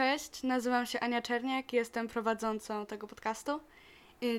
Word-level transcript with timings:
cześć, 0.00 0.42
nazywam 0.42 0.86
się 0.86 1.00
Ania 1.00 1.22
Czerniak, 1.22 1.72
jestem 1.72 2.08
prowadzącą 2.08 2.86
tego 2.86 3.06
podcastu. 3.06 3.60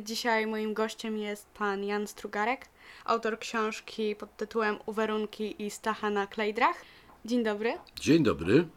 Dzisiaj 0.01 0.47
moim 0.47 0.73
gościem 0.73 1.17
jest 1.17 1.49
pan 1.49 1.83
Jan 1.83 2.07
Strugarek, 2.07 2.65
autor 3.05 3.39
książki 3.39 4.15
pod 4.15 4.37
tytułem 4.37 4.77
Uwarunki 4.85 5.65
i 5.65 5.71
Stacha 5.71 6.09
na 6.09 6.27
klejdrach. 6.27 6.81
Dzień 7.25 7.43
dobry. 7.43 7.73
Dzień 7.95 8.23
dobry. 8.23 8.67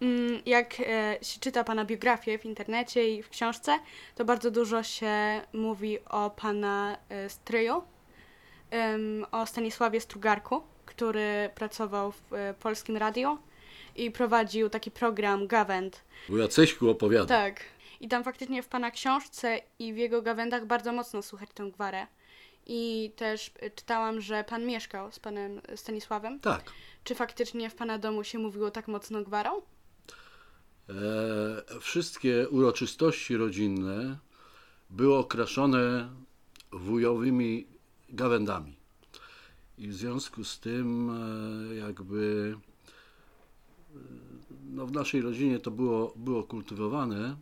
Mm, 0.00 0.42
Jak 0.46 0.80
e, 0.80 1.18
się 1.22 1.40
czyta 1.40 1.64
pana 1.64 1.84
biografię 1.84 2.38
w 2.38 2.44
internecie 2.44 3.14
i 3.14 3.22
w 3.22 3.28
książce, 3.28 3.78
to 4.14 4.24
bardzo 4.24 4.50
dużo 4.50 4.82
się 4.82 5.40
mówi 5.52 6.04
o 6.04 6.30
pana 6.30 6.98
e, 7.08 7.30
stryju, 7.30 7.82
o 9.32 9.46
Stanisławie 9.46 10.00
Strugarku, 10.00 10.62
który 10.86 11.50
pracował 11.54 12.12
w 12.12 12.32
e, 12.32 12.54
Polskim 12.54 12.96
Radiu 12.96 13.38
i 13.96 14.10
prowadził 14.10 14.70
taki 14.70 14.90
program 14.90 15.46
Gawęd. 15.46 16.02
Bo 16.28 16.38
Jaceśku 16.38 16.90
opowiada. 16.90 17.26
Tak. 17.26 17.60
I 18.00 18.08
tam 18.08 18.24
faktycznie 18.24 18.62
w 18.62 18.68
pana 18.68 18.90
książce 18.90 19.60
i 19.78 19.92
w 19.92 19.96
jego 19.96 20.22
gawędach 20.22 20.66
bardzo 20.66 20.92
mocno 20.92 21.22
słychać 21.22 21.48
tę 21.54 21.70
gwarę. 21.70 22.06
I 22.66 23.12
też 23.16 23.50
y, 23.62 23.70
czytałam, 23.70 24.20
że 24.20 24.44
pan 24.44 24.66
mieszkał 24.66 25.12
z 25.12 25.18
panem 25.18 25.60
Stanisławem. 25.76 26.40
Tak. 26.40 26.72
Czy 27.04 27.14
faktycznie 27.14 27.70
w 27.70 27.74
pana 27.74 27.98
domu 27.98 28.24
się 28.24 28.38
mówiło 28.38 28.70
tak 28.70 28.88
mocno 28.88 29.22
gwarą? 29.22 29.62
E, 30.88 31.80
wszystkie 31.80 32.48
uroczystości 32.48 33.36
rodzinne 33.36 34.18
były 34.90 35.18
okraszone 35.18 36.08
wujowymi 36.72 37.66
gawędami. 38.08 38.76
I 39.78 39.88
w 39.88 39.94
związku 39.94 40.44
z 40.44 40.60
tym 40.60 41.10
e, 41.70 41.74
jakby 41.74 42.54
no 44.70 44.86
w 44.86 44.92
naszej 44.92 45.20
rodzinie 45.20 45.58
to 45.58 45.70
było, 45.70 46.12
było 46.16 46.42
kultywowane, 46.42 47.36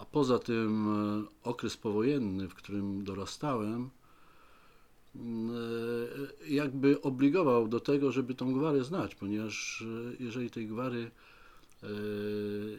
a 0.00 0.04
poza 0.04 0.38
tym 0.38 0.88
e, 0.88 1.48
okres 1.48 1.76
powojenny, 1.76 2.48
w 2.48 2.54
którym 2.54 3.04
dorastałem, 3.04 3.90
e, 5.16 5.20
jakby 6.48 7.02
obligował 7.02 7.68
do 7.68 7.80
tego, 7.80 8.12
żeby 8.12 8.34
tą 8.34 8.52
gwarę 8.52 8.84
znać, 8.84 9.14
ponieważ 9.14 9.82
e, 9.82 10.24
jeżeli 10.24 10.50
tej 10.50 10.66
gwary 10.66 11.10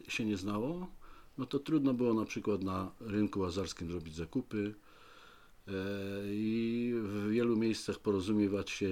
się 0.08 0.26
nie 0.26 0.38
znało, 0.38 0.88
no 1.38 1.46
to 1.46 1.60
trudno 1.60 1.94
było 1.94 2.14
na 2.14 2.26
przykład 2.26 2.64
na 2.64 2.92
rynku 3.00 3.40
łazarskim 3.40 3.92
robić 3.92 4.16
zakupy 4.16 4.74
i 6.26 6.94
w 6.96 7.30
wielu 7.30 7.58
miejscach 7.58 8.00
porozumiewać 8.00 8.70
się 8.70 8.90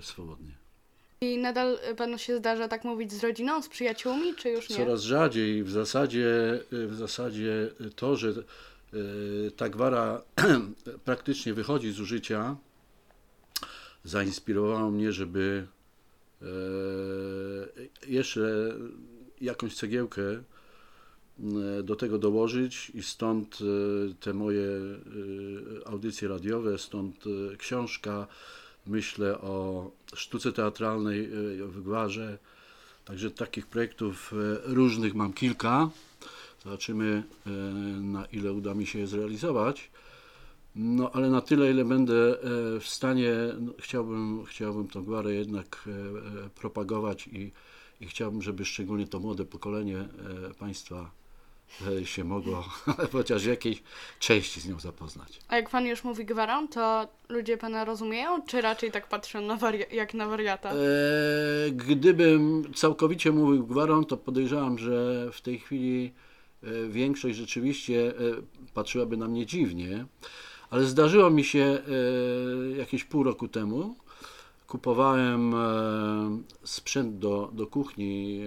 swobodnie. 0.00 0.52
I 1.22 1.38
nadal 1.38 1.78
panu 1.96 2.18
się 2.18 2.36
zdarza 2.36 2.68
tak 2.68 2.84
mówić 2.84 3.12
z 3.12 3.24
rodziną, 3.24 3.62
z 3.62 3.68
przyjaciółmi, 3.68 4.34
czy 4.34 4.50
już 4.50 4.70
nie? 4.70 4.76
Coraz 4.76 5.02
rzadziej 5.02 5.64
w 5.64 5.70
zasadzie, 5.70 6.26
w 6.72 6.94
zasadzie 6.94 7.70
to, 7.96 8.16
że 8.16 8.28
e, 8.28 8.34
ta 9.56 9.68
gwara 9.68 10.22
praktycznie 11.04 11.54
wychodzi 11.54 11.92
z 11.92 12.00
użycia, 12.00 12.56
zainspirowało 14.04 14.90
mnie, 14.90 15.12
żeby 15.12 15.66
e, 16.42 16.46
jeszcze 18.06 18.74
jakąś 19.40 19.76
cegiełkę 19.76 20.22
e, 20.22 20.42
do 21.82 21.96
tego 21.96 22.18
dołożyć 22.18 22.90
i 22.94 23.02
stąd 23.02 23.58
te 24.20 24.34
moje 24.34 24.66
audycje 25.86 26.28
radiowe, 26.28 26.78
stąd 26.78 27.24
książka, 27.58 28.26
myślę 28.86 29.38
o 29.38 29.90
sztuce 30.14 30.52
teatralnej 30.52 31.24
e, 31.24 31.28
w 31.66 31.82
gwarze, 31.82 32.38
Także 33.04 33.30
takich 33.30 33.66
projektów 33.66 34.32
e, 34.32 34.74
różnych 34.74 35.14
mam 35.14 35.32
kilka. 35.32 35.90
Zobaczymy, 36.64 37.22
e, 37.46 37.50
na 38.00 38.24
ile 38.24 38.52
uda 38.52 38.74
mi 38.74 38.86
się 38.86 38.98
je 38.98 39.06
zrealizować. 39.06 39.90
No, 40.76 41.10
ale 41.12 41.30
na 41.30 41.40
tyle, 41.40 41.70
ile 41.70 41.84
będę 41.84 42.36
w 42.80 42.86
stanie, 42.86 43.32
no, 43.60 43.72
chciałbym, 43.78 44.44
chciałbym 44.44 44.88
tą 44.88 45.04
gwarę 45.04 45.34
jednak 45.34 45.88
propagować 46.54 47.26
i, 47.26 47.52
i 48.00 48.06
chciałbym, 48.06 48.42
żeby 48.42 48.64
szczególnie 48.64 49.06
to 49.06 49.20
młode 49.20 49.44
pokolenie 49.44 50.08
państwa 50.58 51.10
się 52.04 52.24
mogło 52.24 52.64
chociaż 53.12 53.42
w 53.44 53.48
jakiejś 53.48 53.82
części 54.18 54.60
z 54.60 54.68
nią 54.68 54.80
zapoznać. 54.80 55.40
A 55.48 55.56
jak 55.56 55.70
pan 55.70 55.86
już 55.86 56.04
mówi 56.04 56.24
gwarą, 56.24 56.68
to 56.68 57.08
ludzie 57.28 57.56
pana 57.56 57.84
rozumieją, 57.84 58.42
czy 58.42 58.60
raczej 58.60 58.90
tak 58.90 59.08
patrzą 59.08 59.40
na 59.40 59.56
wari- 59.56 59.94
jak 59.94 60.14
na 60.14 60.26
wariata? 60.26 60.70
E, 60.72 60.76
Gdybym 61.72 62.64
całkowicie 62.74 63.32
mówił 63.32 63.66
gwarą, 63.66 64.04
to 64.04 64.16
podejrzewam, 64.16 64.78
że 64.78 65.26
w 65.32 65.40
tej 65.40 65.58
chwili 65.58 66.12
e, 66.62 66.88
większość 66.88 67.36
rzeczywiście 67.38 68.08
e, 68.08 68.12
patrzyłaby 68.74 69.16
na 69.16 69.28
mnie 69.28 69.46
dziwnie, 69.46 70.04
ale 70.70 70.84
zdarzyło 70.84 71.30
mi 71.30 71.44
się 71.44 71.78
e, 72.74 72.78
jakieś 72.78 73.04
pół 73.04 73.22
roku 73.22 73.48
temu. 73.48 73.96
Kupowałem 74.70 75.54
e, 75.54 75.58
sprzęt 76.64 77.18
do, 77.18 77.50
do 77.52 77.66
kuchni, 77.66 78.40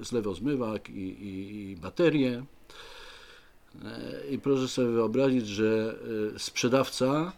e, 0.00 0.04
zlewozmywak 0.04 0.90
i, 0.90 0.92
i, 0.92 1.70
i 1.70 1.76
baterie. 1.76 2.44
E, 3.84 4.28
I 4.30 4.38
proszę 4.38 4.68
sobie 4.68 4.88
wyobrazić, 4.88 5.46
że 5.46 5.98
sprzedawca 6.38 7.32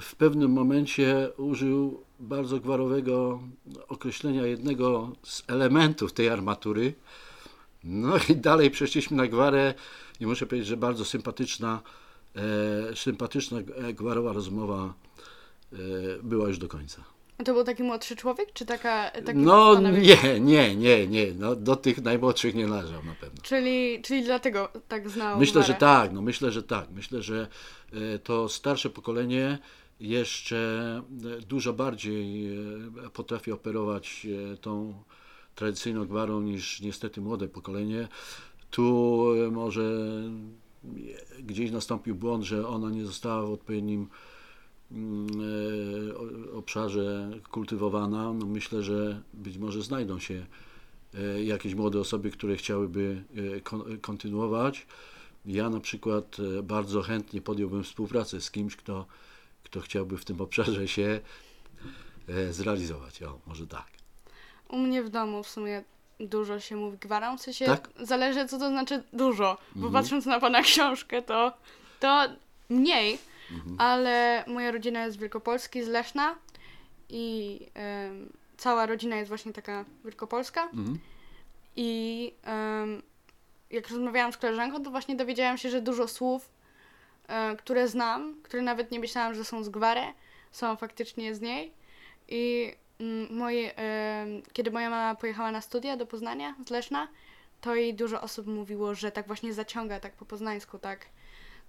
w 0.00 0.14
pewnym 0.16 0.52
momencie 0.52 1.28
użył 1.36 2.02
bardzo 2.20 2.60
gwarowego 2.60 3.42
określenia 3.88 4.46
jednego 4.46 5.12
z 5.22 5.42
elementów 5.46 6.12
tej 6.12 6.28
armatury. 6.28 6.94
No 7.84 8.14
i 8.28 8.36
dalej 8.36 8.70
przeszliśmy 8.70 9.16
na 9.16 9.26
gwarę 9.26 9.74
i 10.20 10.26
muszę 10.26 10.46
powiedzieć, 10.46 10.68
że 10.68 10.76
bardzo 10.76 11.04
sympatyczna, 11.04 11.82
sympatyczna 12.94 13.58
gwarowa 13.94 14.32
rozmowa 14.32 14.94
była 16.22 16.48
już 16.48 16.58
do 16.58 16.68
końca. 16.68 17.04
A 17.38 17.44
to 17.44 17.54
był 17.54 17.64
taki 17.64 17.82
młodszy 17.82 18.16
człowiek, 18.16 18.52
czy 18.52 18.66
taka... 18.66 19.10
Taki 19.10 19.38
No 19.38 19.80
nie, 19.80 20.40
nie, 20.40 20.76
nie, 20.76 21.06
nie, 21.06 21.26
no, 21.38 21.56
do 21.56 21.76
tych 21.76 22.02
najmłodszych 22.02 22.54
nie 22.54 22.66
należał 22.66 23.04
na 23.04 23.14
pewno. 23.14 23.42
Czyli, 23.42 24.02
czyli 24.02 24.24
dlatego 24.24 24.68
tak 24.88 25.10
znał 25.10 25.38
Myślę, 25.38 25.62
że 25.62 25.74
tak, 25.74 26.12
no 26.12 26.22
myślę, 26.22 26.52
że 26.52 26.62
tak. 26.62 26.90
Myślę, 26.90 27.22
że 27.22 27.48
e, 27.92 28.18
to 28.18 28.48
starsze 28.48 28.90
pokolenie 28.90 29.58
jeszcze 30.00 30.56
e, 31.38 31.40
dużo 31.40 31.72
bardziej 31.72 32.46
e, 32.56 33.10
potrafi 33.12 33.52
operować 33.52 34.26
e, 34.52 34.56
tą 34.56 35.02
tradycyjną 35.54 36.06
gwarą 36.06 36.40
niż 36.40 36.80
niestety 36.80 37.20
młode 37.20 37.48
pokolenie. 37.48 38.08
Tu 38.70 39.26
e, 39.46 39.50
może 39.50 39.82
e, 41.38 41.42
gdzieś 41.42 41.70
nastąpił 41.70 42.14
błąd, 42.14 42.44
że 42.44 42.68
ona 42.68 42.90
nie 42.90 43.06
została 43.06 43.46
w 43.46 43.52
odpowiednim 43.52 44.02
e, 44.02 44.37
obszarze 46.54 47.30
kultywowana. 47.50 48.32
No 48.32 48.46
myślę, 48.46 48.82
że 48.82 49.22
być 49.34 49.58
może 49.58 49.82
znajdą 49.82 50.18
się 50.18 50.46
e, 51.14 51.42
jakieś 51.42 51.74
młode 51.74 52.00
osoby, 52.00 52.30
które 52.30 52.56
chciałyby 52.56 53.22
e, 53.56 53.60
kon- 53.60 53.98
kontynuować. 54.00 54.86
Ja 55.46 55.70
na 55.70 55.80
przykład 55.80 56.36
e, 56.58 56.62
bardzo 56.62 57.02
chętnie 57.02 57.40
podjąłbym 57.40 57.84
współpracę 57.84 58.40
z 58.40 58.50
kimś, 58.50 58.76
kto, 58.76 59.06
kto 59.64 59.80
chciałby 59.80 60.18
w 60.18 60.24
tym 60.24 60.40
obszarze 60.40 60.88
się 60.88 61.20
e, 62.28 62.52
zrealizować. 62.52 63.22
O, 63.22 63.38
może 63.46 63.66
tak. 63.66 63.86
U 64.68 64.78
mnie 64.78 65.02
w 65.02 65.08
domu 65.08 65.42
w 65.42 65.48
sumie 65.48 65.84
dużo 66.20 66.60
się 66.60 66.76
mówi 66.76 66.98
gwarą, 66.98 67.38
w 67.38 67.40
sensie 67.42 67.64
Tak? 67.66 67.90
zależy 68.00 68.46
co 68.48 68.58
to 68.58 68.68
znaczy 68.68 69.02
dużo, 69.12 69.58
bo 69.74 69.86
Mhm. 69.86 69.92
patrząc 70.04 70.26
na 70.26 70.40
pana 70.40 70.62
książkę 70.62 71.22
to, 71.22 71.52
to 72.00 72.24
mniej, 72.70 73.18
Mhm. 73.52 73.76
ale 73.80 74.44
moja 74.46 74.70
rodzina 74.70 75.04
jest 75.04 75.16
z 75.16 75.20
Wielkopolski, 75.20 75.84
z 75.84 75.88
Leszna 75.88 76.36
i 77.08 77.60
em, 77.74 78.32
cała 78.56 78.86
rodzina 78.86 79.16
jest 79.16 79.28
właśnie 79.28 79.52
taka 79.52 79.84
wielkopolska 80.04 80.62
Mhm. 80.62 80.98
i 81.76 82.32
em, 82.42 83.02
jak 83.70 83.88
rozmawiałam 83.88 84.32
z 84.32 84.36
koleżanką, 84.36 84.82
to 84.82 84.90
właśnie 84.90 85.16
dowiedziałam 85.16 85.58
się, 85.58 85.70
że 85.70 85.80
dużo 85.80 86.08
słów, 86.08 86.50
e, 87.28 87.56
które 87.56 87.88
znam, 87.88 88.36
które 88.42 88.62
nawet 88.62 88.90
nie 88.90 89.00
myślałam, 89.00 89.34
że 89.34 89.44
są 89.44 89.64
z 89.64 89.68
gwary, 89.68 90.02
są 90.50 90.76
faktycznie 90.76 91.34
z 91.34 91.40
niej. 91.40 91.72
I 92.28 92.72
mm, 93.00 94.42
kiedy 94.52 94.70
moja 94.70 94.90
mama 94.90 95.14
pojechała 95.14 95.52
na 95.52 95.60
studia 95.60 95.96
do 95.96 96.06
Poznania 96.06 96.54
z 96.66 96.70
Leszna, 96.70 97.08
to 97.60 97.74
jej 97.74 97.94
dużo 97.94 98.20
osób 98.20 98.46
mówiło, 98.46 98.94
że 98.94 99.12
tak 99.12 99.26
właśnie 99.26 99.52
zaciąga, 99.52 100.00
tak 100.00 100.12
po 100.12 100.24
poznańsku, 100.24 100.78
tak. 100.78 101.06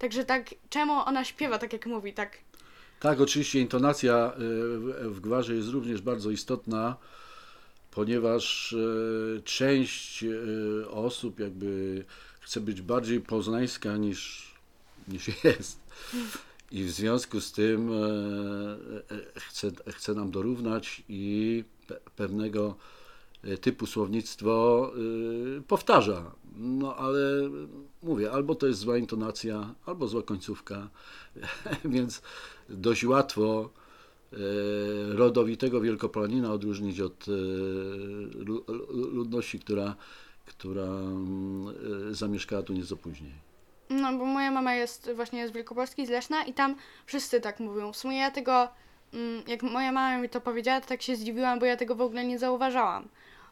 Także 0.00 0.24
tak, 0.24 0.54
czemu 0.70 0.92
ona 0.92 1.24
śpiewa 1.24 1.58
tak 1.58 1.72
jak 1.72 1.86
mówi, 1.86 2.12
tak 2.12 2.38
Tak, 3.00 3.20
oczywiście 3.20 3.60
intonacja 3.60 4.32
e, 4.32 4.38
w- 5.08 5.20
gwarze 5.20 5.54
jest 5.54 5.68
również 5.68 6.00
bardzo 6.02 6.30
istotna, 6.30 6.96
ponieważ 7.90 8.72
e, 8.72 9.42
część 9.42 10.24
e, 10.24 10.28
osób 10.90 11.40
jakby 11.40 12.04
chce 12.40 12.60
być 12.60 12.82
bardziej 12.82 13.20
poznańska 13.20 13.96
niż, 13.96 14.50
niż 15.08 15.44
jest. 15.44 15.80
I 16.70 16.84
w 16.84 16.90
związku 16.90 17.40
z 17.40 17.52
tym 17.52 17.90
chce, 19.36 19.70
chce 19.88 20.14
nam 20.14 20.30
dorównać 20.30 21.02
i 21.08 21.64
pe- 21.88 21.98
pewnego 22.16 22.76
typu 23.60 23.86
słownictwo 23.86 24.92
powtarza. 25.68 26.30
No 26.56 26.96
ale 26.96 27.20
mówię, 28.02 28.32
albo 28.32 28.54
to 28.54 28.66
jest 28.66 28.80
zła 28.80 28.96
intonacja, 28.98 29.74
albo 29.86 30.08
zła 30.08 30.22
końcówka, 30.22 30.88
więc 31.84 32.22
dość 32.68 33.04
łatwo 33.04 33.70
e, 34.32 34.36
rodowitego 35.16 35.80
Wielkopolonina 35.80 36.52
odróżnić 36.52 37.00
od 37.00 37.26
e, 37.28 37.30
lu- 38.44 38.64
lu- 38.68 39.10
ludności, 39.10 39.58
która, 39.58 39.94
która 40.46 40.84
mm, 40.84 41.74
e, 42.10 42.14
zamieszkała 42.14 42.62
tu 42.62 42.72
nieco 42.72 42.96
później. 42.96 43.32
No, 43.90 44.18
bo 44.18 44.24
moja 44.24 44.50
mama 44.50 44.74
jest 44.74 45.10
właśnie 45.14 45.48
z 45.48 45.52
Wielkopolski, 45.52 46.06
z 46.06 46.10
Leszna 46.10 46.44
i 46.44 46.52
tam 46.52 46.76
wszyscy 47.06 47.40
tak 47.40 47.60
mówią. 47.60 47.92
W 47.92 47.96
sumie 47.96 48.18
ja 48.18 48.30
tego, 48.30 48.68
mm, 49.14 49.42
jak 49.46 49.62
moja 49.62 49.92
mama 49.92 50.18
mi 50.22 50.28
to 50.28 50.40
powiedziała, 50.40 50.80
to 50.80 50.86
tak 50.88 51.02
się 51.02 51.16
zdziwiłam, 51.16 51.58
bo 51.58 51.66
ja 51.66 51.76
tego 51.76 51.94
w 51.94 52.00
ogóle 52.00 52.24
nie 52.24 52.38
zauważałam. 52.38 53.08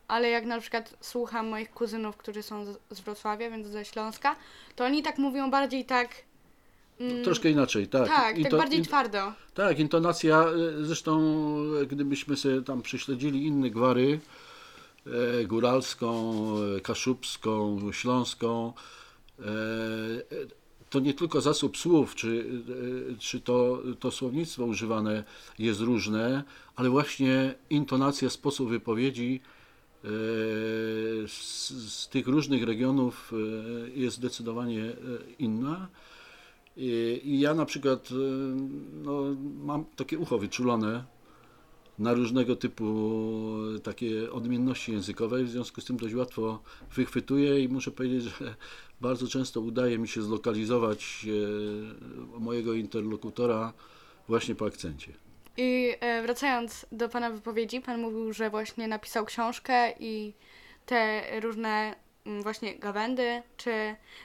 Ale 0.08 0.28
jak 0.30 0.44
na 0.44 0.60
przykład 0.60 0.94
słucham 1.00 1.48
moich 1.48 1.70
kuzynów, 1.70 2.16
którzy 2.16 2.42
są 2.42 2.64
z, 2.64 2.78
z 2.90 3.00
Wrocławia, 3.00 3.50
więc 3.50 3.66
ze 3.66 3.84
Śląska, 3.84 4.36
to 4.76 4.84
oni 4.84 5.02
tak 5.02 5.18
mówią 5.18 5.50
bardziej 5.50 5.84
tak... 5.84 6.08
mm, 7.00 7.24
Troszkę 7.24 7.50
inaczej, 7.50 7.88
tak. 7.88 8.08
tak, 8.08 8.36
tak 8.42 8.56
bardziej 8.56 8.78
in- 8.78 8.84
twardo. 8.84 9.32
Tak, 9.54 9.78
intonacja, 9.78 10.44
e, 10.44 10.84
zresztą 10.84 11.20
e, 11.82 11.86
gdybyśmy 11.86 12.36
sobie 12.36 12.62
tam 12.62 12.82
prześledzili 12.82 13.46
inne 13.46 13.70
gwary, 13.70 14.20
e, 15.40 15.44
góralską, 15.44 16.34
e, 16.76 16.80
kaszubską, 16.80 17.78
śląską, 17.92 18.72
e, 19.38 19.44
to 20.90 21.00
nie 21.00 21.14
tylko 21.14 21.40
zasób 21.40 21.76
słów, 21.76 22.14
czy, 22.14 22.46
czy 23.18 23.40
to, 23.40 23.82
to 24.00 24.10
słownictwo 24.10 24.64
używane 24.64 25.24
jest 25.58 25.80
różne, 25.80 26.44
ale 26.76 26.90
właśnie 26.90 27.54
intonacja, 27.70 28.30
sposób 28.30 28.68
wypowiedzi 28.68 29.40
z, 31.26 31.70
z 31.70 32.08
tych 32.08 32.26
różnych 32.26 32.62
regionów 32.62 33.32
e, 33.32 33.90
jest 33.90 34.16
zdecydowanie 34.16 34.84
e, 34.84 34.94
inna. 35.38 35.88
I, 36.76 37.20
I 37.24 37.40
ja 37.40 37.54
na 37.54 37.64
przykład 37.64 38.08
e, 38.10 38.14
no, 39.04 39.22
mam 39.64 39.84
takie 39.96 40.18
ucho 40.18 40.38
wyczulone 40.38 41.04
na 41.98 42.14
różnego 42.14 42.56
typu 42.56 43.18
takie 43.82 44.32
odmienności 44.32 44.92
językowe, 44.92 45.44
w 45.44 45.50
związku 45.50 45.80
z 45.80 45.84
tym 45.84 45.96
dość 45.96 46.14
łatwo 46.14 46.62
wychwytuję 46.94 47.60
i 47.60 47.68
muszę 47.68 47.90
powiedzieć, 47.90 48.22
że 48.22 48.54
bardzo 49.00 49.28
często 49.28 49.60
udaje 49.60 49.98
mi 49.98 50.08
się 50.08 50.22
zlokalizować 50.22 51.26
e, 52.36 52.40
mojego 52.40 52.74
interlokutora 52.74 53.72
właśnie 54.28 54.54
po 54.54 54.66
akcencie. 54.66 55.27
I 55.60 55.94
e, 56.00 56.22
wracając 56.22 56.86
do 56.92 57.08
Pana 57.08 57.30
wypowiedzi, 57.30 57.80
Pan 57.80 58.00
mówił, 58.00 58.32
że 58.32 58.50
właśnie 58.50 58.88
napisał 58.88 59.24
książkę 59.24 59.92
i 60.00 60.34
te 60.86 61.22
różne 61.40 61.94
mm, 62.26 62.42
właśnie 62.42 62.78
gawędy, 62.78 63.42
czy 63.56 63.70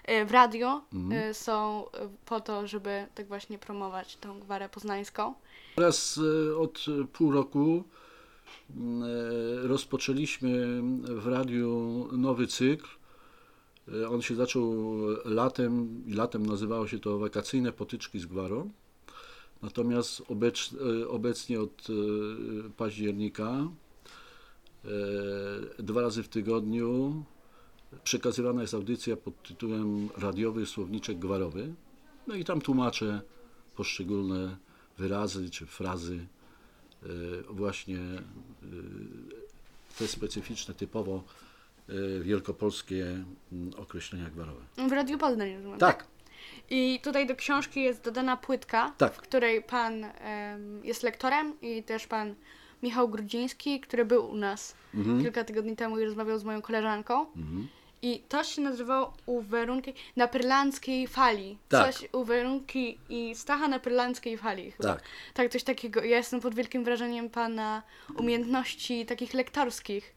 e, 0.03 0.25
w 0.25 0.31
radio 0.31 0.81
e, 1.12 1.33
są 1.33 1.85
e, 1.91 2.09
po 2.25 2.39
to, 2.39 2.68
żeby 2.68 3.07
tak 3.15 3.27
właśnie 3.27 3.59
promować 3.59 4.18
tą 4.18 4.39
gwarę 4.39 4.69
poznańską. 4.69 5.33
Teraz 5.75 6.19
od 6.57 6.85
pół 7.13 7.31
roku 7.31 7.83
m, 8.75 9.03
e, 9.03 9.68
rozpoczęliśmy 9.68 10.81
w 11.03 11.27
radiu 11.27 12.07
nowy 12.12 12.47
cykl. 12.47 12.88
On 14.09 14.21
się 14.21 14.35
zaczął 14.35 14.85
latem 15.25 16.03
i 16.07 16.13
latem 16.13 16.45
nazywało 16.45 16.88
się 16.88 17.00
to 17.00 17.19
Wakacyjne 17.19 17.71
potyczki 17.71 18.19
z 18.19 18.25
gwarą. 18.25 18.69
Natomiast 19.63 20.24
obecz, 20.27 20.71
e, 20.74 21.07
obecnie 21.10 21.62
od 21.62 21.88
e, 21.89 21.94
października 22.77 23.50
e, 23.50 24.89
dwa 25.83 26.01
razy 26.01 26.24
w 26.24 26.30
tygodniu 26.30 27.24
przekazywana 28.04 28.62
jest 28.62 28.74
audycja 28.74 29.18
pod 29.18 29.44
tytułem 29.44 30.10
Radiowy 30.18 30.65
Słowniczek 30.65 31.19
Gwarowy. 31.19 31.74
No 32.27 32.36
i 32.36 32.44
tam 32.44 32.62
tłumaczę 32.62 33.21
poszczególne 33.75 34.57
wyrazy 34.98 35.50
czy 35.50 35.66
frazy, 35.66 36.27
właśnie 37.50 38.00
te 40.00 40.07
specyficzne, 40.07 40.74
typowo 40.74 41.24
wielkopolskie 42.21 43.25
mm, 43.51 43.71
określenia 43.77 44.30
gwarowe. 44.30 44.62
W 44.89 44.92
Radiu 44.92 45.18
Poznań, 45.18 45.54
rozumiem, 45.56 45.80
Tak, 45.80 46.07
I 46.69 47.00
tutaj 47.04 47.28
do 47.28 47.36
książki 47.36 47.84
jest 47.84 48.04
dodana 48.04 48.38
płytka, 48.38 48.94
Tak. 48.98 49.13
w 49.13 49.18
której 49.18 49.62
Pan 49.62 50.04
em, 50.04 50.86
jest 50.86 51.04
lektorem 51.04 51.62
i 51.62 51.84
też 51.84 52.07
Pan 52.07 52.36
Michał 52.84 53.10
Grudziński, 53.10 53.80
który 53.80 54.06
był 54.06 54.30
u 54.30 54.36
nas 54.36 54.75
kilka 55.22 55.44
tygodni 55.44 55.75
temu 55.75 56.00
i 56.00 56.06
rozmawiał 56.06 56.40
z 56.40 56.44
moją 56.44 56.62
koleżanką. 56.62 57.25
I 58.01 58.19
to 58.30 58.44
się 58.44 58.62
nazywało 58.62 59.13
u 59.25 59.42
Werunki 59.42 59.94
na 60.16 60.28
pyrlandzkiej 60.28 61.07
fali. 61.07 61.57
Tak. 61.69 61.94
Coś 61.94 62.07
u 62.13 62.24
Werunki 62.24 63.00
i 63.10 63.36
Stacha 63.36 63.68
na 63.68 63.80
pyrlandzkiej 63.80 64.38
fali 64.38 64.72
chyba. 64.72 64.94
Tak. 64.94 65.04
Tak, 65.34 65.51
coś 65.51 65.63
takiego. 65.63 66.04
Ja 66.04 66.18
jestem 66.18 66.40
pod 66.42 66.56
wielkim 66.56 66.84
wrażeniem 66.84 67.30
Pana 67.30 67.84
umiejętności 68.18 69.06
takich 69.06 69.34
lektorskich. 69.34 70.13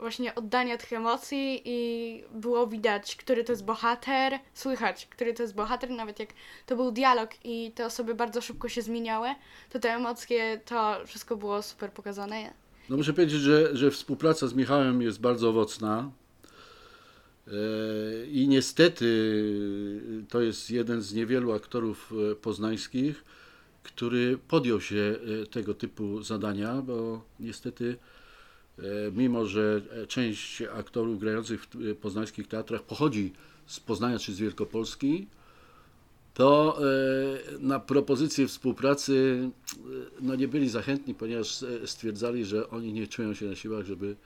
Właśnie 0.00 0.34
oddania 0.34 0.78
tych 0.78 0.92
emocji 0.92 1.62
i 1.64 2.22
było 2.34 2.66
widać, 2.66 3.16
który 3.16 3.44
to 3.44 3.52
jest 3.52 3.64
bohater, 3.64 4.32
słychać, 4.54 5.06
który 5.06 5.34
to 5.34 5.42
jest 5.42 5.54
bohater, 5.54 5.90
nawet 5.90 6.18
jak 6.20 6.28
to 6.66 6.76
był 6.76 6.92
dialog 6.92 7.30
i 7.44 7.72
te 7.74 7.86
osoby 7.86 8.14
bardzo 8.14 8.40
szybko 8.40 8.68
się 8.68 8.82
zmieniały, 8.82 9.28
to 9.70 9.78
te 9.78 9.90
emocje, 9.90 10.60
to 10.64 10.96
wszystko 11.06 11.36
było 11.36 11.62
super 11.62 11.92
pokazane. 11.92 12.52
No 12.88 12.96
muszę 12.96 13.12
powiedzieć, 13.12 13.40
że, 13.40 13.76
że 13.76 13.90
współpraca 13.90 14.46
z 14.46 14.54
Michałem 14.54 15.02
jest 15.02 15.20
bardzo 15.20 15.48
owocna. 15.48 16.10
E, 17.46 17.52
I 18.26 18.48
niestety 18.48 19.06
to 20.28 20.40
jest 20.40 20.70
jeden 20.70 21.02
z 21.02 21.14
niewielu 21.14 21.52
aktorów 21.52 22.12
e, 22.32 22.34
poznańskich, 22.34 23.24
który 23.82 24.38
podjął 24.48 24.80
się 24.80 25.16
e, 25.42 25.46
tego 25.46 25.74
typu 25.74 26.22
zadania, 26.22 26.82
bo 26.82 27.24
niestety, 27.40 27.96
e, 28.16 28.19
mimo 29.12 29.46
że 29.46 29.80
e, 29.90 30.06
część 30.06 30.62
aktorów 30.62 31.20
grających 31.20 31.64
w 31.64 31.90
e, 31.90 31.94
poznańskich 31.94 32.48
teatrach 32.48 32.82
pochodzi 32.82 33.32
z 33.66 33.80
Poznania 33.80 34.18
czy 34.18 34.32
z 34.32 34.38
Wielkopolski, 34.38 35.26
to 36.34 36.78
e, 36.78 37.58
na 37.58 37.80
propozycję 37.80 38.46
współpracy 38.46 39.40
e, 39.74 39.80
no 40.20 40.34
nie 40.34 40.48
byli 40.48 40.68
zachętni, 40.68 41.14
ponieważ 41.14 41.62
e, 41.62 41.86
stwierdzali, 41.86 42.44
że 42.44 42.70
oni 42.70 42.92
nie 42.92 43.06
czują 43.06 43.34
się 43.34 43.46
na 43.46 43.56
siłach, 43.56 43.86
żeby 43.86 44.16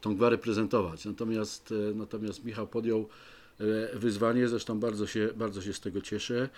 tą 0.00 0.16
gwarę 0.16 0.38
prezentować. 0.38 1.04
Natomiast, 1.04 1.72
e, 1.90 1.94
natomiast 1.94 2.44
Michał 2.44 2.66
podjął 2.66 3.08
e, 3.60 3.98
wyzwanie, 3.98 4.48
zresztą 4.48 4.80
bardzo 4.80 5.06
się, 5.06 5.28
bardzo 5.36 5.62
się 5.62 5.72
z 5.72 5.80
tego 5.80 6.00
cieszę. 6.00 6.48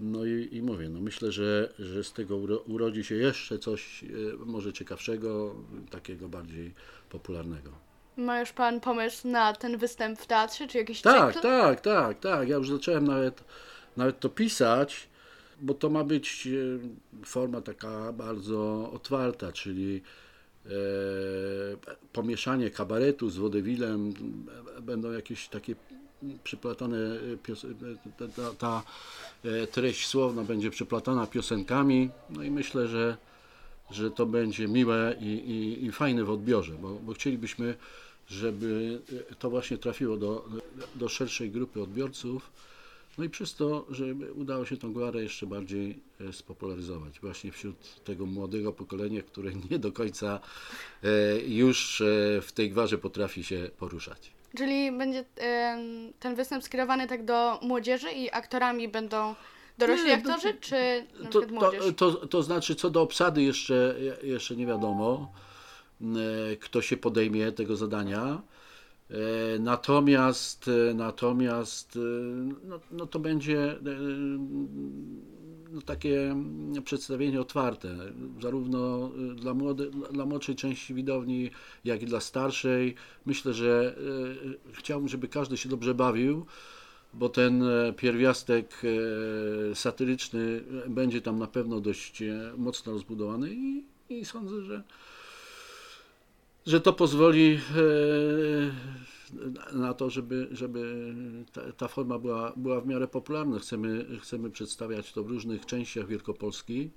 No 0.00 0.24
i, 0.24 0.48
i 0.52 0.62
mówię, 0.62 0.88
no 0.88 1.00
myślę, 1.00 1.32
że, 1.32 1.72
że 1.78 2.04
z 2.04 2.12
tego 2.12 2.36
uro, 2.36 2.58
urodzi 2.58 3.04
się 3.04 3.14
jeszcze 3.14 3.58
coś 3.58 4.04
e, 4.04 4.06
może 4.46 4.72
ciekawszego, 4.72 5.54
takiego 5.90 6.28
bardziej 6.28 6.74
popularnego. 7.10 7.70
Ma 8.16 8.40
już 8.40 8.52
Pan 8.52 8.80
pomysł 8.80 9.28
na 9.28 9.52
ten 9.52 9.78
występ 9.78 10.18
w 10.20 10.26
teatrze, 10.26 10.66
czy 10.68 10.78
jakiś 10.78 11.02
Tak, 11.02 11.34
cykl? 11.34 11.42
tak, 11.42 11.80
tak, 11.80 12.20
tak. 12.20 12.48
Ja 12.48 12.56
już 12.56 12.70
zacząłem 12.70 13.06
nawet, 13.06 13.44
nawet 13.96 14.20
to 14.20 14.28
pisać, 14.28 15.08
bo 15.60 15.74
to 15.74 15.90
ma 15.90 16.04
być 16.04 16.46
e, 17.22 17.24
forma 17.26 17.60
taka 17.60 18.12
bardzo 18.12 18.90
otwarta, 18.92 19.52
czyli 19.52 20.02
e, 20.66 20.70
pomieszanie 22.12 22.70
kabaretu 22.70 23.30
z 23.30 23.36
wodewilem, 23.36 24.12
e, 24.78 24.80
będą 24.80 25.12
jakieś 25.12 25.48
takie 25.48 25.74
przyplatane, 26.44 26.96
e, 26.96 27.52
e, 27.52 28.18
ta, 28.18 28.28
ta, 28.28 28.54
ta 28.54 28.82
e, 29.44 29.66
treść 29.66 30.06
słowna 30.06 30.44
będzie 30.44 30.70
przeplatana 30.70 31.26
piosenkami, 31.26 32.10
no 32.30 32.42
i 32.42 32.50
myślę, 32.50 32.88
że, 32.88 33.16
że 33.90 34.10
to 34.10 34.26
będzie 34.26 34.68
miłe 34.68 35.16
i, 35.20 35.26
i, 35.26 35.84
i 35.84 35.92
fajne 35.92 36.24
w 36.24 36.30
odbiorze, 36.30 36.72
bo, 36.72 36.88
bo 36.88 37.12
chcielibyśmy, 37.12 37.74
żeby 38.28 39.00
to 39.38 39.50
właśnie 39.50 39.78
trafiło 39.78 40.16
do, 40.16 40.48
do 40.94 41.08
szerszej 41.08 41.50
grupy 41.50 41.82
odbiorców, 41.82 42.50
no 43.18 43.24
i 43.24 43.30
przez 43.30 43.54
to, 43.54 43.86
żeby 43.90 44.32
udało 44.32 44.64
się 44.66 44.76
tą 44.76 44.92
gwarę 44.92 45.22
jeszcze 45.22 45.46
bardziej 45.46 45.98
spopularyzować 46.32 47.20
właśnie 47.20 47.52
wśród 47.52 48.04
tego 48.04 48.26
młodego 48.26 48.72
pokolenia, 48.72 49.22
które 49.22 49.52
nie 49.70 49.78
do 49.78 49.92
końca 49.92 50.40
już 51.46 52.02
w 52.42 52.52
tej 52.54 52.70
gwarze 52.70 52.98
potrafi 52.98 53.44
się 53.44 53.70
poruszać. 53.78 54.39
Czyli 54.56 54.92
będzie 54.92 55.24
em, 55.36 56.12
ten 56.20 56.34
występ 56.34 56.64
skierowany 56.64 57.06
tak 57.06 57.24
do 57.24 57.58
młodzieży 57.62 58.10
i 58.12 58.30
aktorami 58.32 58.88
będą 58.88 59.34
dorośli 59.78 60.06
Nie, 60.06 60.14
aktorzy, 60.14 60.54
czy 60.60 61.06
na 61.22 61.30
To, 61.30 61.40
młodzież? 61.50 61.84
to, 61.96 62.12
to, 62.12 62.26
to 62.26 62.42
znaczy, 62.42 62.74
co 62.74 62.90
do 62.90 63.02
obsady 63.02 63.42
jeszcze, 63.42 63.94
jeszcze 64.22 64.56
nie 64.56 64.66
wiadomo, 64.66 65.32
e, 66.02 66.56
kto 66.56 66.82
się 66.82 66.96
podejmie 66.96 67.52
tego 67.52 67.76
zadania. 67.76 68.42
E, 69.10 69.58
Natomiast, 69.58 70.66
e, 70.90 70.94
natomiast 70.94 71.98
no, 72.64 72.80
no 72.90 73.06
to 73.06 73.18
będzie 73.18 73.76
no, 75.72 75.82
takie 75.82 76.36
przedstawienie 76.84 77.40
otwarte, 77.40 77.96
zarówno 78.42 79.10
dla, 79.34 79.54
młode, 79.54 79.90
dla 79.90 80.26
młodszej 80.26 80.56
części 80.56 80.94
widowni, 80.94 81.50
jak 81.84 82.02
i 82.02 82.06
dla 82.06 82.20
starszej. 82.20 82.94
Myślę, 83.26 83.54
że 83.54 83.96
chciałbym, 84.72 85.08
żeby 85.08 85.28
każdy 85.28 85.56
się 85.56 85.68
dobrze 85.68 85.94
bawił 85.94 86.46
bo 87.14 87.28
ten 87.28 87.64
pierwiastek 87.96 88.82
satyryczny 89.74 90.64
będzie 90.88 91.20
tam 91.20 91.38
na 91.38 91.46
pewno 91.46 91.80
dość 91.80 92.22
mocno 92.56 92.92
rozbudowany 92.92 93.50
i, 93.54 93.84
i 94.08 94.24
sądzę, 94.24 94.62
że, 94.62 94.82
że 96.66 96.80
to 96.80 96.92
pozwoli 96.92 97.60
na 99.72 99.94
to, 99.94 100.10
żeby, 100.10 100.48
żeby 100.52 101.14
ta, 101.76 101.88
forma 101.88 102.18
była, 102.18 102.52
była 102.56 102.80
w 102.80 102.86
miarę 102.86 103.08
popularna. 103.08 103.58
Chcemy, 103.58 104.06
chcemy 104.20 104.50
przedstawiać 104.50 105.12
to 105.12 105.24
w 105.24 105.30
różnych 105.30 105.66
częściach 105.66 106.06
Wielkopolski, 106.06 106.90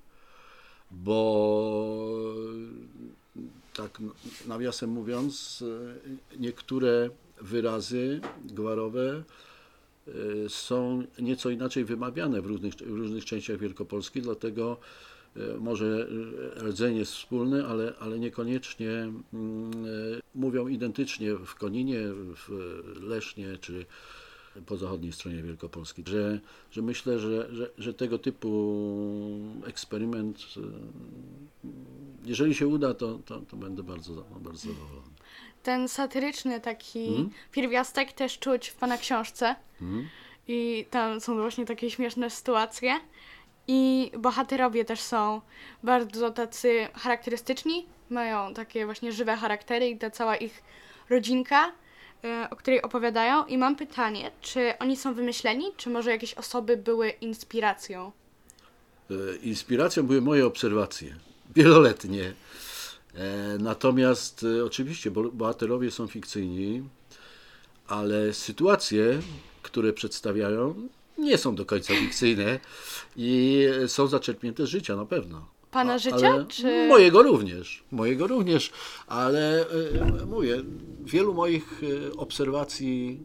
bo 0.91 2.25
tak 3.73 3.99
nawiasem 4.47 4.89
mówiąc, 4.89 5.63
niektóre 6.39 7.09
wyrazy 7.41 8.21
gwarowe 8.45 9.23
e, 10.07 10.11
są 10.49 11.03
nieco 11.19 11.49
inaczej 11.49 11.85
wymawiane 11.85 12.41
w 12.41 12.45
różnych, 12.45 12.73
w 12.73 12.97
różnych 12.97 13.25
częściach 13.25 13.57
Wielkopolski, 13.57 14.21
dlatego 14.21 14.77
E, 14.77 15.12
może 15.59 16.07
e, 16.57 16.63
rdzeń 16.63 16.97
jest 16.97 17.13
wspólny, 17.13 17.67
ale, 17.67 17.93
ale 17.99 18.19
niekoniecznie 18.19 18.89
mm, 18.89 19.71
e, 19.85 20.21
mówią 20.35 20.67
identycznie 20.67 21.35
w 21.35 21.55
Koninie, 21.55 21.99
w 22.13 22.49
Lesznie 23.01 23.57
czy 23.57 23.85
po 24.65 24.77
zachodniej 24.77 25.11
stronie 25.11 25.43
Wielkopolski. 25.43 26.03
Że, 26.07 26.39
że 26.71 26.81
myślę, 26.81 27.19
że, 27.19 27.55
że, 27.55 27.69
że 27.77 27.93
tego 27.93 28.19
typu 28.19 28.49
eksperyment, 29.67 30.45
jeżeli 32.25 32.55
się 32.55 32.67
uda, 32.67 32.93
to, 32.93 33.19
to, 33.25 33.39
to 33.39 33.57
będę 33.57 33.83
bardzo, 33.83 34.25
bardzo 34.39 34.67
zadowolony. 34.67 35.07
Ten 35.63 35.87
satyryczny 35.87 36.61
taki 36.61 37.07
hmm? 37.07 37.29
pierwiastek 37.51 38.13
też 38.13 38.39
czuć 38.39 38.67
w 38.67 38.75
Pana 38.75 38.97
książce. 38.97 39.55
Hmm? 39.79 40.07
I 40.47 40.85
tam 40.89 41.21
są 41.21 41.35
właśnie 41.35 41.65
takie 41.65 41.89
śmieszne 41.89 42.29
sytuacje. 42.29 42.99
I 43.67 44.11
bohaterowie 44.17 44.85
też 44.85 44.99
są 44.99 45.41
bardzo 45.83 46.31
tacy 46.31 46.87
charakterystyczni, 46.93 47.85
mają 48.09 48.53
takie 48.53 48.85
właśnie 48.85 49.11
żywe 49.11 49.35
charaktery 49.35 49.89
i 49.89 49.97
ta 49.97 50.09
cała 50.09 50.35
ich 50.35 50.63
rodzinka, 51.09 51.71
y, 52.25 52.49
o 52.49 52.55
której 52.55 52.81
opowiadają. 52.81 53.45
I 53.45 53.57
mam 53.57 53.75
pytanie, 53.75 54.31
czy 54.41 54.73
oni 54.79 54.97
są 54.97 55.13
wymyśleni, 55.13 55.65
czy 55.77 55.89
może 55.89 56.11
jakieś 56.11 56.33
osoby 56.33 56.77
były 56.77 57.09
inspiracją? 57.09 58.11
E, 59.11 59.35
inspiracją 59.35 60.03
były 60.03 60.21
moje 60.21 60.45
obserwacje, 60.45 61.15
wieloletnie. 61.55 62.33
E, 63.15 63.57
natomiast 63.59 64.45
e, 64.59 64.65
oczywiście 64.65 65.11
bohaterowie 65.11 65.91
są 65.91 66.07
fikcyjni, 66.07 66.83
ale 67.87 68.33
sytuacje, 68.33 69.19
które 69.61 69.93
przedstawiają, 69.93 70.87
nie 71.17 71.37
są 71.37 71.55
do 71.55 71.65
końca 71.65 71.93
fikcyjne 71.93 72.59
i 73.15 73.65
są 73.87 74.07
zaczerpnięte 74.07 74.65
z 74.65 74.69
życia 74.69 74.95
na 74.95 75.05
pewno. 75.05 75.53
Pana 75.73 75.97
życia? 75.97 76.45
Czy... 76.49 76.87
Mojego 76.87 77.23
również. 77.23 77.83
Mojego 77.91 78.27
również, 78.27 78.71
ale 79.07 79.69
e, 79.69 80.25
mówię, 80.25 80.63
wielu 81.05 81.33
moich 81.33 81.81
e, 81.83 82.17
obserwacji 82.17 83.19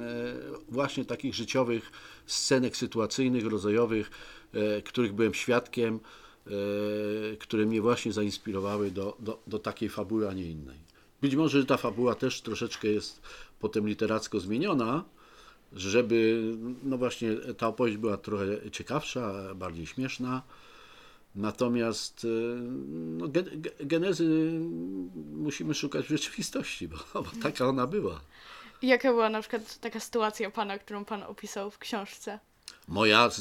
e, 0.00 0.34
właśnie 0.68 1.04
takich 1.04 1.34
życiowych, 1.34 1.92
scenek 2.26 2.76
sytuacyjnych, 2.76 3.46
rodzajowych, 3.46 4.10
których 4.84 5.12
byłem 5.12 5.34
świadkiem, 5.34 6.00
które 7.38 7.66
mnie 7.66 7.80
właśnie 7.80 8.12
zainspirowały 8.12 8.90
do, 8.90 9.16
do, 9.20 9.38
do 9.46 9.58
takiej 9.58 9.88
fabuły, 9.88 10.28
a 10.28 10.32
nie 10.32 10.50
innej. 10.50 10.78
Być 11.22 11.34
może 11.34 11.66
ta 11.66 11.76
fabuła 11.76 12.14
też 12.14 12.40
troszeczkę 12.40 12.88
jest 12.88 13.22
potem 13.60 13.88
literacko 13.88 14.40
zmieniona, 14.40 15.04
żeby 15.72 16.42
no 16.82 16.98
właśnie 16.98 17.36
ta 17.36 17.68
opowieść 17.68 17.98
była 17.98 18.16
trochę 18.16 18.70
ciekawsza, 18.70 19.54
bardziej 19.54 19.86
śmieszna. 19.86 20.42
Natomiast 21.34 22.24
y, 22.24 22.28
no, 22.92 23.26
genezy 23.80 24.60
musimy 25.32 25.74
szukać 25.74 26.06
w 26.06 26.08
rzeczywistości, 26.08 26.88
bo, 26.88 26.96
bo 27.14 27.26
taka 27.42 27.66
ona 27.66 27.86
była. 27.86 28.20
Jaka 28.82 29.12
była 29.12 29.28
na 29.30 29.40
przykład 29.40 29.78
taka 29.78 30.00
sytuacja 30.00 30.50
pana, 30.50 30.78
którą 30.78 31.04
pan 31.04 31.22
opisał 31.22 31.70
w 31.70 31.78
książce? 31.78 32.38
Moja 32.88 33.30
z, 33.30 33.40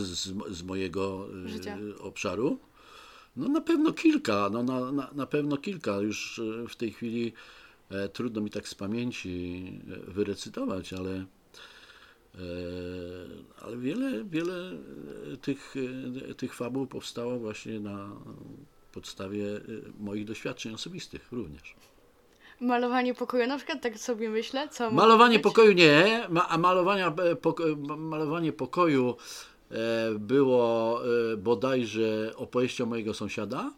z, 0.00 0.32
z, 0.50 0.62
mojego 0.62 1.28
y, 1.46 1.48
Życia. 1.48 1.78
obszaru? 2.00 2.58
No 3.36 3.48
na 3.48 3.60
pewno 3.60 3.92
kilka, 3.92 4.48
no 4.52 4.62
na, 4.62 4.92
na, 4.92 5.10
na 5.12 5.26
pewno 5.26 5.56
kilka. 5.56 5.96
Już 5.96 6.38
y, 6.38 6.66
w 6.68 6.76
tej 6.76 6.92
chwili 6.92 7.32
e, 7.90 8.08
trudno 8.08 8.40
mi 8.40 8.50
tak 8.50 8.68
z 8.68 8.74
pamięci 8.74 9.64
wyrecytować, 10.08 10.92
ale 10.92 11.24
ale 13.62 13.76
wiele, 13.76 14.24
wiele 14.24 14.54
tych, 15.42 15.74
tych 16.36 16.54
fabuł 16.54 16.86
powstało 16.86 17.38
właśnie 17.38 17.80
na 17.80 18.10
podstawie 18.92 19.44
moich 20.00 20.24
doświadczeń 20.24 20.74
osobistych 20.74 21.32
również. 21.32 21.74
Malowanie 22.60 23.14
pokoju, 23.14 23.46
na 23.46 23.56
przykład 23.56 23.82
tak 23.82 23.98
sobie 23.98 24.30
myślę, 24.30 24.68
co 24.68 24.90
Malowanie 24.90 25.40
pokoju 25.40 25.72
nie, 25.72 26.26
a 26.48 26.58
malowania, 26.58 27.14
malowanie 27.98 28.52
pokoju 28.52 29.16
e, 29.70 29.74
było 30.18 31.00
e, 31.32 31.36
bodajże 31.36 32.32
opowieścią 32.36 32.86
mojego 32.86 33.14
sąsiada, 33.14 33.72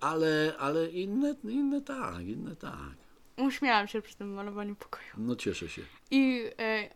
ale, 0.00 0.54
ale 0.58 0.90
inne, 0.90 1.34
inne 1.44 1.80
tak, 1.80 2.20
inne 2.20 2.56
tak. 2.56 3.03
Uśmiałam 3.36 3.88
się 3.88 4.02
przy 4.02 4.16
tym 4.16 4.34
malowaniu 4.34 4.76
pokoju. 4.76 5.10
No 5.16 5.36
cieszę 5.36 5.68
się. 5.68 5.82
I 6.10 6.44
e, 6.58 6.88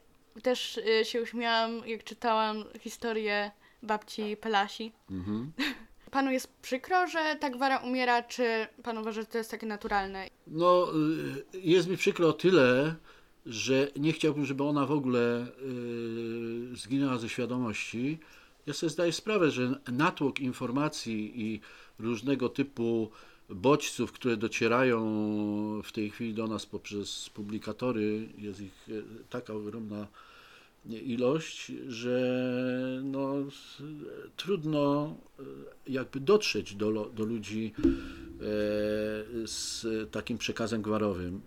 też 0.42 0.80
e, 1.00 1.04
się 1.04 1.22
uśmiałam, 1.22 1.82
jak 1.86 2.04
czytałam 2.04 2.64
historię 2.80 3.50
babci 3.82 4.36
Pelasi. 4.36 4.92
Mhm. 5.10 5.52
Panu 6.10 6.30
jest 6.30 6.52
przykro, 6.62 7.06
że 7.06 7.36
ta 7.40 7.50
gwara 7.50 7.78
umiera, 7.78 8.22
czy 8.22 8.66
pan 8.82 8.98
uważa, 8.98 9.20
że 9.20 9.26
to 9.26 9.38
jest 9.38 9.50
takie 9.50 9.66
naturalne? 9.66 10.26
No, 10.46 10.88
y, 11.54 11.60
jest 11.60 11.88
mi 11.88 11.96
przykro 11.96 12.28
o 12.28 12.32
tyle, 12.32 12.94
że 13.46 13.88
nie 13.96 14.12
chciałbym, 14.12 14.44
żeby 14.44 14.64
ona 14.64 14.86
w 14.86 14.92
ogóle 14.92 15.46
y, 16.72 16.76
zginęła 16.76 17.18
ze 17.18 17.28
świadomości. 17.28 18.18
Ja 18.66 18.74
sobie 18.74 18.90
zdaję 18.90 19.12
sprawę, 19.12 19.50
że 19.50 19.80
natłok 19.92 20.40
informacji 20.40 21.42
i 21.42 21.60
różnego 21.98 22.48
typu 22.48 23.10
bodźców, 23.48 24.12
które 24.12 24.36
docierają 24.36 25.02
w 25.84 25.92
tej 25.92 26.10
chwili 26.10 26.34
do 26.34 26.46
nas 26.46 26.66
poprzez 26.66 27.30
publikatory, 27.30 28.28
jest 28.38 28.60
ich 28.60 28.88
e, 28.88 28.92
taka 29.30 29.52
ogromna 29.52 30.06
ilość, 30.86 31.72
że 31.88 33.00
no, 33.04 33.34
trudno 34.36 35.14
e, 35.38 35.42
jakby 35.86 36.20
dotrzeć 36.20 36.74
do, 36.74 37.10
do 37.14 37.24
ludzi 37.24 37.72
e, 37.76 37.84
z 39.44 39.86
takim 40.10 40.38
przekazem 40.38 40.82
gwarowym. 40.82 41.40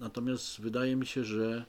Natomiast 0.00 0.60
wydaje 0.60 0.96
mi 0.96 1.06
się, 1.06 1.24
że 1.24 1.64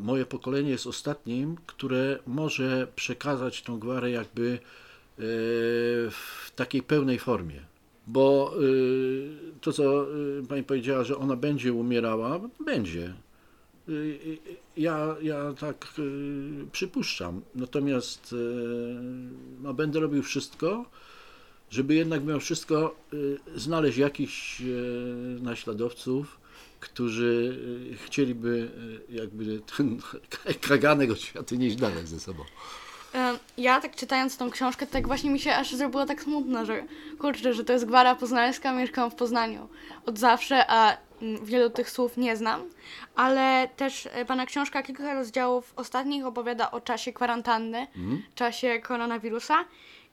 moje 0.00 0.26
pokolenie 0.26 0.70
jest 0.70 0.86
ostatnim, 0.86 1.56
które 1.66 2.18
może 2.26 2.86
przekazać 2.96 3.62
tą 3.62 3.78
gwarę 3.78 4.10
jakby 4.10 4.58
w 6.10 6.50
takiej 6.56 6.82
pełnej 6.82 7.18
formie 7.18 7.71
bo 8.06 8.54
y, 8.62 9.30
to, 9.60 9.72
co 9.72 10.06
y, 10.40 10.46
pani 10.48 10.62
powiedziała, 10.62 11.04
że 11.04 11.16
ona 11.16 11.36
będzie 11.36 11.72
umierała, 11.72 12.40
będzie. 12.64 13.14
Y, 13.88 14.38
ja, 14.76 15.16
ja 15.22 15.52
tak 15.52 15.86
przypuszczam. 16.72 17.40
Natomiast 17.54 18.34
no, 19.62 19.74
będę 19.74 20.00
robił 20.00 20.22
wszystko, 20.22 20.84
żeby 21.70 21.94
jednak 21.94 22.24
mimo 22.24 22.40
wszystko 22.40 22.96
znaleźć 23.54 23.98
jakichś 23.98 24.62
naśladowców, 25.40 26.40
którzy 26.80 27.58
chcieliby 28.06 28.70
jakby 29.08 29.60
ten 29.76 29.98
kaganek 30.68 31.10
od 31.10 31.20
świata 31.20 31.56
nieść 31.56 31.76
dalej 31.76 32.06
ze 32.06 32.20
sobą 32.20 32.44
ja 33.56 33.80
tak 33.80 33.96
czytając 33.96 34.36
tą 34.36 34.50
książkę, 34.50 34.86
tak 34.86 35.06
właśnie 35.06 35.30
mi 35.30 35.40
się 35.40 35.54
aż 35.54 35.74
zrobiło 35.74 36.06
tak 36.06 36.22
smutno, 36.22 36.66
że 36.66 36.84
kurczę, 37.18 37.54
że 37.54 37.64
to 37.64 37.72
jest 37.72 37.84
gwara 37.84 38.14
poznańska, 38.14 38.72
mieszkam 38.72 39.10
w 39.10 39.14
Poznaniu 39.14 39.68
od 40.06 40.18
zawsze, 40.18 40.64
a 40.68 40.96
mm, 41.22 41.44
wielu 41.44 41.70
tych 41.70 41.90
słów 41.90 42.16
nie 42.16 42.36
znam, 42.36 42.62
ale 43.16 43.68
też 43.76 44.08
e, 44.12 44.24
pana 44.24 44.46
książka 44.46 44.82
kilka 44.82 45.14
rozdziałów 45.14 45.72
ostatnich 45.76 46.26
opowiada 46.26 46.70
o 46.70 46.80
czasie 46.80 47.12
kwarantanny, 47.12 47.78
mhm. 47.78 48.22
czasie 48.34 48.80
koronawirusa 48.80 49.64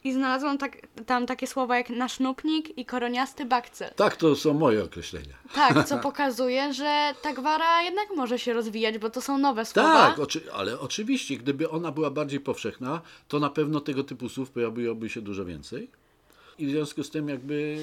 i 0.03 0.13
znalazłam 0.13 0.58
tak, 0.58 0.77
tam 1.06 1.25
takie 1.25 1.48
słowa 1.48 1.77
jak 1.77 1.89
nasznupnik 1.89 2.77
i 2.77 2.86
koroniasty 2.86 3.46
bakcyl. 3.46 3.88
Tak, 3.96 4.15
to 4.15 4.36
są 4.36 4.53
moje 4.53 4.84
określenia. 4.84 5.34
Tak, 5.56 5.88
co 5.88 5.98
pokazuje, 6.10 6.74
że 6.74 7.13
ta 7.22 7.34
gwara 7.34 7.82
jednak 7.82 8.08
może 8.15 8.39
się 8.39 8.53
rozwijać, 8.53 8.98
bo 8.98 9.10
to 9.10 9.22
są 9.22 9.38
nowe 9.38 9.65
słowa. 9.65 10.08
Tak, 10.08 10.20
oczy, 10.20 10.53
ale 10.53 10.79
oczywiście, 10.79 11.38
gdyby 11.38 11.70
ona 11.70 11.91
była 11.91 12.12
bardziej 12.12 12.39
powszechna, 12.39 13.01
to 13.27 13.39
na 13.39 13.50
pewno 13.50 13.79
tego 13.79 14.03
typu 14.03 14.29
słów 14.29 14.51
pojawiłoby 14.51 15.10
się 15.10 15.22
dużo 15.22 15.46
więcej. 15.46 15.89
I 16.58 16.65
w 16.65 16.70
związku 16.70 17.03
z 17.03 17.10
tym 17.10 17.29
jakby 17.29 17.77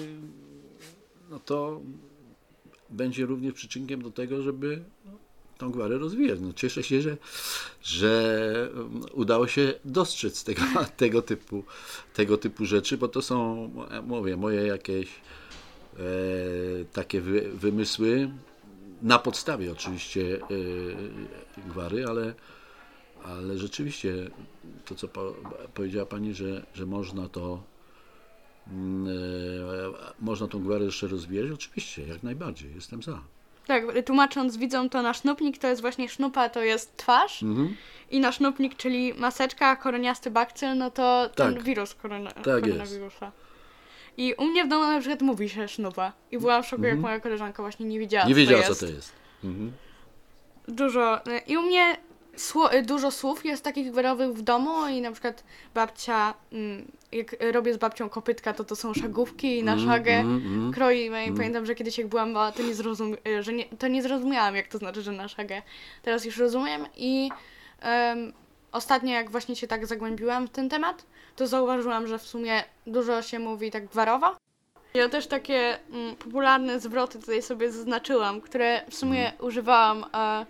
no 1.31 1.39
to 1.39 1.81
będzie 2.91 3.27
również 3.27 3.55
przyczynkiem 3.55 4.03
do 4.03 4.11
tego, 4.11 4.43
żeby 4.43 4.85
no, 5.05 5.13
tą 5.59 5.71
gwarę 5.71 5.99
rozwijać. 5.99 6.41
No, 6.41 6.53
cieszę 6.53 6.83
się, 6.83 7.03
że, 7.03 7.17
że 7.83 8.71
um, 8.77 9.03
udało 9.13 9.49
się 9.49 9.75
dostrzec 9.85 10.45
tego, 10.45 10.63
tego, 10.97 11.23
typu, 11.23 11.65
tego 12.15 12.39
typu 12.39 12.67
rzeczy, 12.67 12.99
bo 12.99 13.09
to 13.09 13.23
są, 13.23 13.71
mówię, 14.03 14.37
moje 14.37 14.67
jakieś 14.67 15.09
e, 15.09 16.01
takie 16.93 17.21
wy, 17.21 17.51
wymysły, 17.55 18.31
na 19.03 19.19
podstawie 19.19 19.73
oczywiście 19.73 20.41
e, 20.41 21.69
gwary, 21.69 22.07
ale, 22.07 22.35
ale 23.25 23.59
rzeczywiście 23.59 24.31
to, 24.85 24.95
co 24.95 25.09
po, 25.09 25.35
powiedziała 25.75 26.07
Pani, 26.07 26.35
że, 26.35 26.67
że 26.75 26.87
można 26.87 27.29
to 27.29 27.63
mm, 28.69 29.09
e, 29.09 29.13
można 30.21 30.49
tą 30.49 30.63
gwarę 30.63 30.85
jeszcze 30.85 31.09
rozwijać, 31.09 31.51
oczywiście, 31.51 32.07
jak 32.07 32.23
najbardziej, 32.23 32.75
jestem 32.75 33.03
za. 33.03 33.36
Tak, 33.67 33.83
tłumacząc 34.07 34.57
widzom 34.57 34.89
to 34.91 35.03
nasz 35.03 35.21
sznupnik 35.21 35.59
to 35.59 35.69
jest 35.69 35.81
właśnie 35.81 36.09
sznupa, 36.09 36.49
to 36.49 36.63
jest 36.63 36.97
twarz 36.97 37.43
Mhm. 37.43 37.77
i 38.11 38.21
nasz 38.21 38.37
sznupnik, 38.37 38.77
czyli 38.77 39.15
maseczka, 39.15 39.77
koroniasty 39.77 40.31
bakcyl, 40.31 40.77
no 40.77 40.91
to 40.91 41.29
ten 41.35 41.55
Tak. 41.55 41.63
wirus 41.63 41.95
korona, 41.95 42.31
Tak 42.31 42.45
koronawirusa. 42.45 43.33
I 44.17 44.35
u 44.35 44.45
mnie 44.45 44.65
w 44.65 44.69
domu 44.69 44.83
na 44.85 45.01
przykład 45.01 45.23
mówi 45.23 45.49
się 45.49 45.69
sznupa. 45.69 46.13
I 46.31 46.39
byłam 46.39 46.63
w 46.63 46.67
szoku, 46.67 46.83
jak 46.85 46.99
moja 46.99 47.21
koleżanka 47.21 47.63
właśnie 47.63 47.87
nie 47.87 47.99
wiedziała, 47.99 48.23
Mhm. 48.27 48.39
Nie 48.39 48.45
co 48.45 48.51
to 48.51 48.57
wiedziała, 48.57 48.69
jest. 48.69 48.81
co 48.81 48.87
to 48.87 48.93
jest. 48.93 49.13
Mhm. 49.45 49.73
Dużo. 50.69 51.27
y, 51.27 51.39
I 51.47 51.57
u 51.57 51.63
mnie 51.63 51.97
dużo 52.83 53.11
słów 53.11 53.45
jest 53.45 53.65
takich 53.65 53.91
gwarowych 53.91 54.33
w 54.33 54.43
domu 54.43 54.87
i 54.87 55.01
na 55.01 55.13
przykład 55.13 55.45
babcia, 55.75 56.35
mm, 56.53 56.93
jak 57.13 57.37
robię 57.53 57.75
z 57.75 57.77
babcią 57.77 58.09
kopytka, 58.09 58.53
to 58.53 58.65
to 58.65 58.77
są 58.77 58.95
szagówki 58.95 59.65
na 59.65 59.73
Mm, 59.73 59.85
szagę 59.87 60.13
mm, 60.13 60.37
mm. 60.37 60.73
kroimy 60.73 61.25
i 61.27 61.33
pamiętam, 61.33 61.67
że 61.67 61.75
kiedyś 61.75 61.99
jak 61.99 62.07
byłam 62.07 62.33
mała, 62.33 62.53
to 62.53 62.63
nie, 62.63 62.75
zrozum- 62.75 63.17
y, 63.29 63.43
że 63.43 63.53
nie, 63.53 63.65
to 63.65 63.89
nie 63.89 64.03
zrozumiałam, 64.03 64.57
jak 64.57 64.69
to 64.69 64.79
znaczy, 64.79 65.03
że 65.03 65.13
na 65.13 65.29
szagę. 65.29 65.63
Teraz 66.03 66.25
już 66.25 66.37
rozumiem 66.39 66.87
i 66.97 67.31
em, 67.81 68.33
ostatnio 68.73 69.13
jak 69.13 69.31
właśnie 69.31 69.57
się 69.57 69.67
tak 69.67 69.87
zagłębiłam 69.87 70.47
w 70.47 70.51
ten 70.51 70.69
temat, 70.69 71.07
to 71.37 71.47
zauważyłam, 71.47 72.07
że 72.07 72.19
w 72.19 72.23
sumie 72.23 72.63
dużo 72.87 73.23
się 73.23 73.39
mówi 73.39 73.71
tak 73.71 73.87
gwarowo. 73.87 74.37
Ja 74.95 75.09
też 75.09 75.27
takie 75.27 75.79
mm, 75.91 76.17
popularne 76.17 76.81
zwroty 76.81 77.19
tutaj 77.19 77.43
sobie 77.43 77.73
zaznaczyłam, 77.73 78.41
które 78.41 78.83
w 78.91 78.95
sumie 78.95 79.33
używałam, 79.41 80.05
e, 80.15 80.47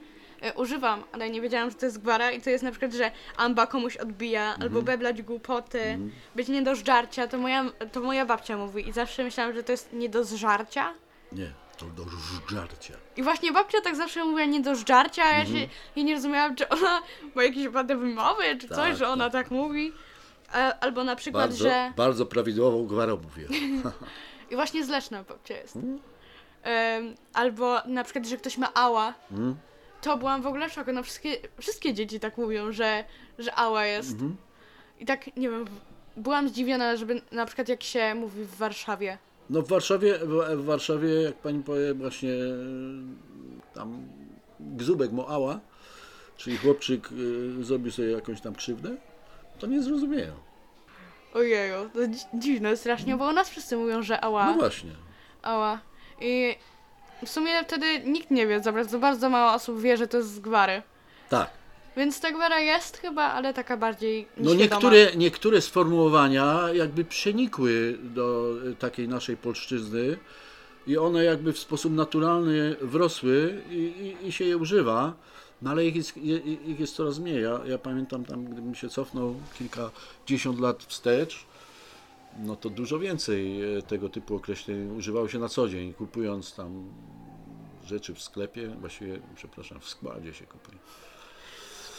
używam, 0.57 1.03
ale 1.13 1.31
nie 1.31 1.41
wiedziałam, 1.41 1.71
że 1.71 1.77
to 1.77 1.87
jest 1.87 2.03
gwara 2.03 2.31
i 2.31 2.41
to 2.41 2.51
jest 2.51 2.65
na 2.65 2.71
przykład, 2.71 2.93
że 2.93 3.11
amba 3.37 3.67
komuś 3.67 3.97
odbija, 3.97 4.57
albo 4.61 4.83
beblać 4.83 5.23
głupoty, 5.23 5.99
być 6.35 6.49
nie 6.49 6.63
do 6.63 6.75
żarcia, 6.75 7.27
to 7.27 7.39
moja, 7.39 7.65
to 7.93 8.01
moja 8.01 8.27
babcia 8.27 8.57
mówi 8.57 8.89
i 8.89 8.93
zawsze 8.93 9.25
myślałam, 9.25 9.55
że 9.55 9.63
to 9.63 9.73
jest 9.73 9.93
nie 9.93 10.09
do 10.09 10.25
zżarcia. 10.25 10.95
Nie, 11.33 11.51
to 11.79 11.87
do 11.87 12.05
żarcia. 12.51 12.95
I 13.17 13.23
właśnie 13.23 13.53
babcia 13.53 13.81
tak 13.81 13.97
zawsze 13.97 14.25
mówiła 14.25 14.45
nie 14.45 14.61
do 14.61 14.75
żarcia, 14.75 15.25
a 15.25 15.29
ja 15.29 15.41
Mhm. 15.41 15.57
się 15.59 15.69
ja 15.97 16.03
nie 16.03 16.15
rozumiałam, 16.15 16.57
czy 16.57 16.69
ona 16.69 17.03
ma 17.35 17.43
jakieś 17.45 17.69
wady 17.69 17.97
wymowy, 17.97 18.43
czy 18.61 18.69
coś, 18.69 18.77
Tak, 18.77 18.97
że 18.97 19.09
ona 19.09 19.25
tak. 19.31 19.33
tak, 19.33 19.51
mówi. 19.51 19.93
A, 20.53 20.79
albo 20.81 21.05
na 21.05 21.17
przykład, 21.17 21.45
Bardzo, 21.45 21.65
że... 21.65 21.93
bardzo 21.97 22.27
prawidłową 22.27 22.87
gwarą 22.87 23.17
mówię. 23.23 23.49
I 24.51 24.55
właśnie 24.55 24.85
z 24.85 24.89
Leszna 24.89 25.23
babcia 25.23 25.57
jest. 25.57 25.77
Mhm. 25.77 25.99
Em, 26.63 27.15
albo 27.35 27.77
na 27.87 28.05
przykład, 28.05 28.27
że 28.27 28.37
ktoś 28.37 28.59
ma 28.59 28.75
ała. 28.75 29.15
Mm? 29.33 29.57
To 30.07 30.17
byłam 30.17 30.43
w 30.43 30.47
ogóle 30.47 30.69
w 30.69 30.73
szoku. 30.73 30.93
No 30.93 31.03
wszystkie, 31.03 31.37
wszystkie 31.59 31.95
dzieci 31.95 32.21
tak 32.21 32.39
mówią, 32.39 32.73
że, 32.73 33.05
że 33.39 33.55
ała 33.55 33.87
jest. 33.87 34.13
Mhm. 34.13 34.37
I 35.01 35.07
tak, 35.07 35.37
nie 35.37 35.51
wiem, 35.51 35.65
byłam 36.17 36.49
zdziwiona, 36.49 36.97
żeby 36.97 37.21
na 37.33 37.47
przykład 37.47 37.69
jak 37.69 37.83
się 37.83 38.15
mówi 38.15 38.45
w 38.45 38.57
Warszawie. 38.57 39.19
No 39.51 39.63
w 39.63 39.69
Warszawie, 39.69 40.19
w, 40.19 40.65
Warszawie, 40.65 41.09
jak 41.23 41.35
pani 41.35 41.63
powie, 41.63 41.95
właśnie 41.95 42.33
e, 42.33 43.75
tam 43.75 44.09
gzubek 44.61 45.13
moała, 45.13 45.61
czyli 46.37 46.57
chłopczyk 46.57 47.09
y, 47.13 47.65
zrobił 47.65 47.93
sobie 47.93 48.11
jakąś 48.11 48.41
tam 48.41 48.55
krzywdę, 48.55 48.97
to 49.59 49.67
nie 49.67 49.83
zrozumieją. 49.83 50.33
Ojeju, 51.35 51.91
to 51.95 51.99
dzi- 52.09 52.27
dziwne 52.35 52.77
strasznie, 52.77 53.17
bo 53.17 53.29
u 53.29 53.33
nas 53.33 53.49
wszyscy 53.49 53.77
mówią, 53.77 54.03
że 54.03 54.21
ała. 54.21 54.47
No 54.47 54.55
właśnie. 54.55 54.91
Ała. 55.43 55.81
I 56.21 56.57
w 57.25 57.29
sumie 57.31 57.65
wtedy 57.65 58.01
nikt 58.05 58.31
nie 58.31 58.47
wie 58.47 58.61
za 58.61 58.73
bardzo, 58.73 58.99
bardzo 58.99 59.29
mało 59.31 59.53
osób 59.53 59.81
wie, 59.81 59.97
że 59.97 60.07
to 60.09 60.17
jest 60.17 60.35
z 60.35 60.41
gwary. 60.41 60.83
Tak. 61.29 61.51
Więc 61.97 62.21
ta 62.21 62.33
gwara 62.33 62.61
jest 62.61 62.97
chyba, 62.97 63.23
ale 63.23 63.55
taka 63.55 63.77
bardziej 63.77 64.29
No 64.37 64.55
niektóre, 64.55 65.17
niektóre 65.17 65.61
sformułowania 65.61 66.59
jakby 66.75 67.05
przenikły 67.05 67.99
do 68.03 68.53
y, 68.67 68.75
takiej 68.75 69.09
naszej 69.09 69.37
polszczyzny 69.37 70.19
i 70.87 70.99
one 70.99 71.25
jakby 71.25 71.53
w 71.53 71.59
sposób 71.59 71.93
naturalny 71.93 72.77
wrosły 72.81 73.63
i, 73.71 73.75
i, 74.23 74.29
i 74.29 74.33
się 74.33 74.45
je 74.45 74.57
używa, 74.57 75.13
no 75.63 75.71
ale 75.71 75.87
ich 75.87 75.97
jest, 75.97 76.17
je- 76.17 76.39
ich 76.39 76.81
jest 76.81 76.95
coraz 76.97 77.19
mniej. 77.19 77.43
Ja, 77.43 77.61
ja 77.67 77.79
pamiętam 77.79 78.25
tam, 78.25 78.45
gdybym 78.45 78.75
się 78.75 78.89
cofnął 78.89 79.35
kilkadziesiąt 79.59 80.61
lat 80.61 80.83
wstecz, 80.83 81.47
no 82.39 82.57
to 82.57 82.71
dużo 82.71 82.99
więcej 82.99 83.77
e, 83.79 83.83
tego 83.83 84.09
typu 84.09 84.37
określeń 84.37 84.97
używało 84.97 85.29
się 85.29 85.39
na 85.39 85.49
co 85.49 85.69
dzień, 85.69 85.95
kupując 85.95 86.55
tam 86.55 86.93
rzeczy 87.85 88.15
w 88.15 88.23
sklepie, 88.23 88.69
właściwie, 88.69 89.21
przepraszam, 89.35 89.81
w 89.81 89.89
składzie 89.89 90.35
się 90.35 90.47
kupuje. 90.47 90.79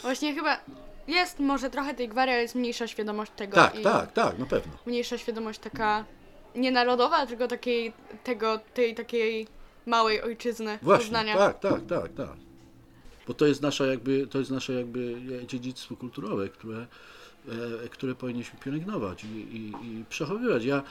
Właśnie 0.02 0.34
chyba 0.34 0.60
jest 1.08 1.38
może 1.38 1.70
trochę 1.70 1.94
tej 1.94 2.08
gwary, 2.08 2.32
ale 2.32 2.42
jest 2.42 2.54
mniejsza 2.54 2.86
świadomość 2.86 3.32
tego. 3.36 3.54
Tak, 3.54 3.80
tak, 3.82 4.12
tak, 4.12 4.38
na 4.38 4.46
pewno. 4.46 4.72
Mniejsza 4.86 5.18
świadomość 5.18 5.58
taka 5.58 6.04
nie 6.54 6.70
narodowa, 6.70 7.26
tylko 7.26 7.48
takiej, 7.48 7.92
tego, 8.24 8.60
tej 8.74 8.94
takiej 8.94 9.46
małej 9.86 10.22
ojczyzny 10.22 10.78
Właśnie, 10.82 11.04
Poznania. 11.04 11.36
tak, 11.36 11.60
tak, 11.60 11.86
tak, 11.86 12.12
tak. 12.12 12.36
Bo 13.26 13.34
to 13.34 13.46
jest 13.46 13.62
nasza 13.62 13.86
jakby, 13.86 14.26
to 14.26 14.38
jest 14.38 14.50
nasze 14.50 14.72
jakby 14.72 15.16
dziedzictwo 15.46 15.96
kulturowe, 15.96 16.48
które, 16.48 16.76
e, 16.78 16.86
które 17.90 18.14
powinniśmy 18.14 18.58
pielęgnować 18.60 19.24
i, 19.24 19.28
i, 19.56 19.68
i 19.68 20.04
przechowywać. 20.08 20.64
Ja 20.64 20.76
e, 20.76 20.82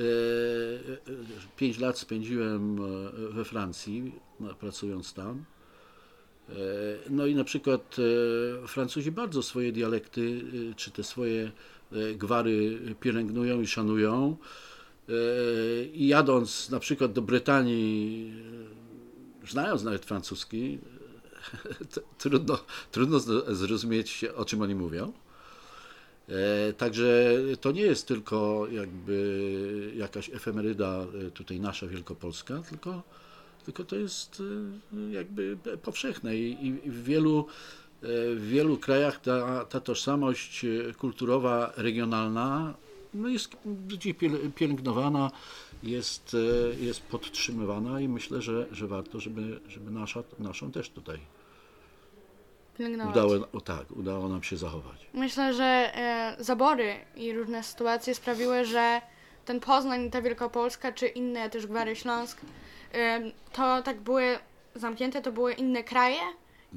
pięć 1.56 1.78
lat 1.78 1.98
spędziłem 1.98 2.78
e, 2.78 3.32
we 3.32 3.44
Francji, 3.44 4.12
pracując 4.60 5.14
tam. 5.14 5.44
E, 6.48 6.54
No 7.10 7.26
i 7.26 7.34
na 7.34 7.44
przykład 7.44 7.96
e, 8.64 8.68
Francuzi 8.68 9.10
bardzo 9.12 9.42
swoje 9.42 9.72
dialekty, 9.72 10.42
e, 10.70 10.74
czy 10.74 10.90
te 10.90 11.04
swoje 11.04 11.52
e, 11.92 12.14
gwary 12.14 12.78
pielęgnują 13.00 13.60
i 13.60 13.66
szanują. 13.66 14.36
E, 15.08 15.12
I 15.84 16.06
jadąc 16.06 16.70
na 16.70 16.80
przykład 16.80 17.12
do 17.12 17.22
Brytanii, 17.22 18.32
e, 19.44 19.48
znając 19.50 19.82
nawet 19.82 20.04
francuski, 20.04 20.78
trudno, 22.18 22.58
trudno 22.92 23.18
zro- 23.18 23.54
zrozumieć, 23.54 24.24
o 24.36 24.44
czym 24.44 24.62
oni 24.62 24.74
mówią. 24.74 25.12
E, 26.28 26.72
Także 26.72 27.34
to 27.60 27.72
nie 27.72 27.82
jest 27.82 28.08
tylko 28.08 28.66
jakby 28.72 29.92
jakaś 29.96 30.30
efemeryda 30.30 31.06
e, 31.26 31.30
tutaj 31.30 31.60
nasza 31.60 31.86
Wielkopolska, 31.86 32.62
tylko, 32.68 33.02
tylko 33.64 33.84
to 33.84 33.96
jest 33.96 34.42
e, 34.92 35.12
jakby 35.12 35.56
powszechne 35.82 36.36
i, 36.36 36.72
w 36.86 37.04
wielu, 37.04 37.46
w 38.36 38.46
wielu 38.50 38.76
krajach 38.76 39.20
ta, 39.20 39.64
ta 39.64 39.80
tożsamość 39.80 40.66
kulturowa, 40.98 41.72
regionalna 41.76 42.74
no 43.14 43.28
jest 43.28 43.48
bardziej 43.64 44.14
piel- 44.14 44.52
pielęgnowana, 44.52 45.30
jest, 45.82 46.36
jest 46.80 47.02
podtrzymywana 47.02 48.00
i 48.00 48.08
myślę, 48.08 48.42
że, 48.42 48.66
że 48.72 48.86
warto, 48.86 49.20
żeby, 49.20 49.60
żeby 49.68 49.90
nasza, 49.90 50.22
naszą 50.38 50.70
też 50.70 50.90
tutaj 50.90 51.18
Pielęgnować. 52.78 53.16
udało, 53.16 53.48
o 53.52 53.60
tak, 53.60 53.90
udało 53.90 54.28
nam 54.28 54.42
się 54.42 54.56
zachować. 54.56 55.06
Myślę, 55.14 55.54
że 55.54 55.64
e, 55.64 56.36
zabory 56.38 56.94
i 57.16 57.32
różne 57.32 57.62
sytuacje 57.62 58.14
sprawiły, 58.14 58.64
że 58.64 59.00
ten 59.44 59.60
Poznań, 59.60 60.10
ta 60.10 60.22
Wielkopolska, 60.22 60.92
czy 60.92 61.06
inne 61.06 61.50
też 61.50 61.66
Gwary 61.66 61.96
Śląsk, 61.96 62.40
e, 62.94 63.20
to 63.52 63.82
tak 63.82 64.00
były 64.00 64.38
zamknięte, 64.74 65.22
to 65.22 65.32
były 65.32 65.52
inne 65.52 65.84
kraje 65.84 66.20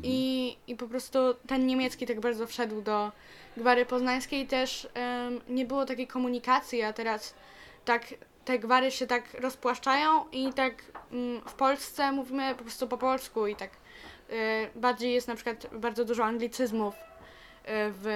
i, 0.04 0.58
i 0.68 0.76
po 0.76 0.88
prostu 0.88 1.20
ten 1.48 1.68
niemiecki 1.68 2.06
tak 2.06 2.20
bardzo 2.20 2.48
wszedł 2.48 2.82
do 2.82 3.12
Gwary 3.58 3.86
Poznańskiej 3.86 4.48
też 4.48 4.88
em, 4.94 5.42
nie 5.50 5.66
było 5.66 5.86
takiej 5.86 6.08
komunikacji, 6.08 6.82
a 6.84 6.94
teraz 6.94 7.34
tak 7.86 8.14
te 8.46 8.60
gwary 8.60 8.92
się 8.92 9.08
tak 9.08 9.34
rozpłaszczają 9.42 10.30
i 10.32 10.54
tak 10.54 10.74
mm, 11.12 11.42
w 11.42 11.54
Polsce 11.54 12.12
mówimy 12.12 12.56
po 12.56 12.64
prostu 12.64 12.88
po 12.88 12.98
polsku 12.98 13.48
i 13.48 13.56
tak 13.56 13.70
e, 13.70 13.87
bardziej 14.76 15.14
jest 15.14 15.28
na 15.28 15.36
przykład 15.36 15.68
bardzo 15.74 16.06
dużo 16.06 16.26
anglicyzmów 16.26 16.96
e, 16.96 17.92
w 17.92 18.08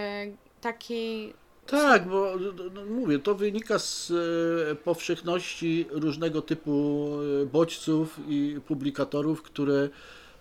takiej 0.62 1.34
Tak, 1.68 2.08
bo 2.08 2.34
no, 2.74 2.86
mówię, 2.86 3.20
to 3.20 3.36
wynika 3.36 3.80
z 3.80 4.12
e, 4.72 4.76
powszechności 4.76 5.86
różnego 5.90 6.42
typu 6.42 7.08
e, 7.42 7.46
bodźców 7.46 8.20
i 8.28 8.60
publikatorów, 8.68 9.42
które 9.42 9.90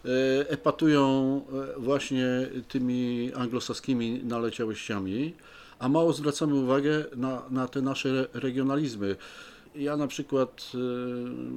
e, 0.05 0.09
epatują 0.49 1.41
właśnie 1.77 2.27
tymi 2.69 3.31
anglosaskimi 3.37 4.21
naleciałościami, 4.25 5.35
a 5.79 5.89
mało 5.89 6.13
zwracamy 6.13 6.55
uwagę 6.55 7.05
na, 7.17 7.43
na 7.51 7.69
te 7.69 7.83
nasze 7.83 8.29
regionalizmy. 8.33 9.17
Ja 9.75 9.97
na 9.97 10.07
przykład 10.07 10.73
e, 10.75 10.79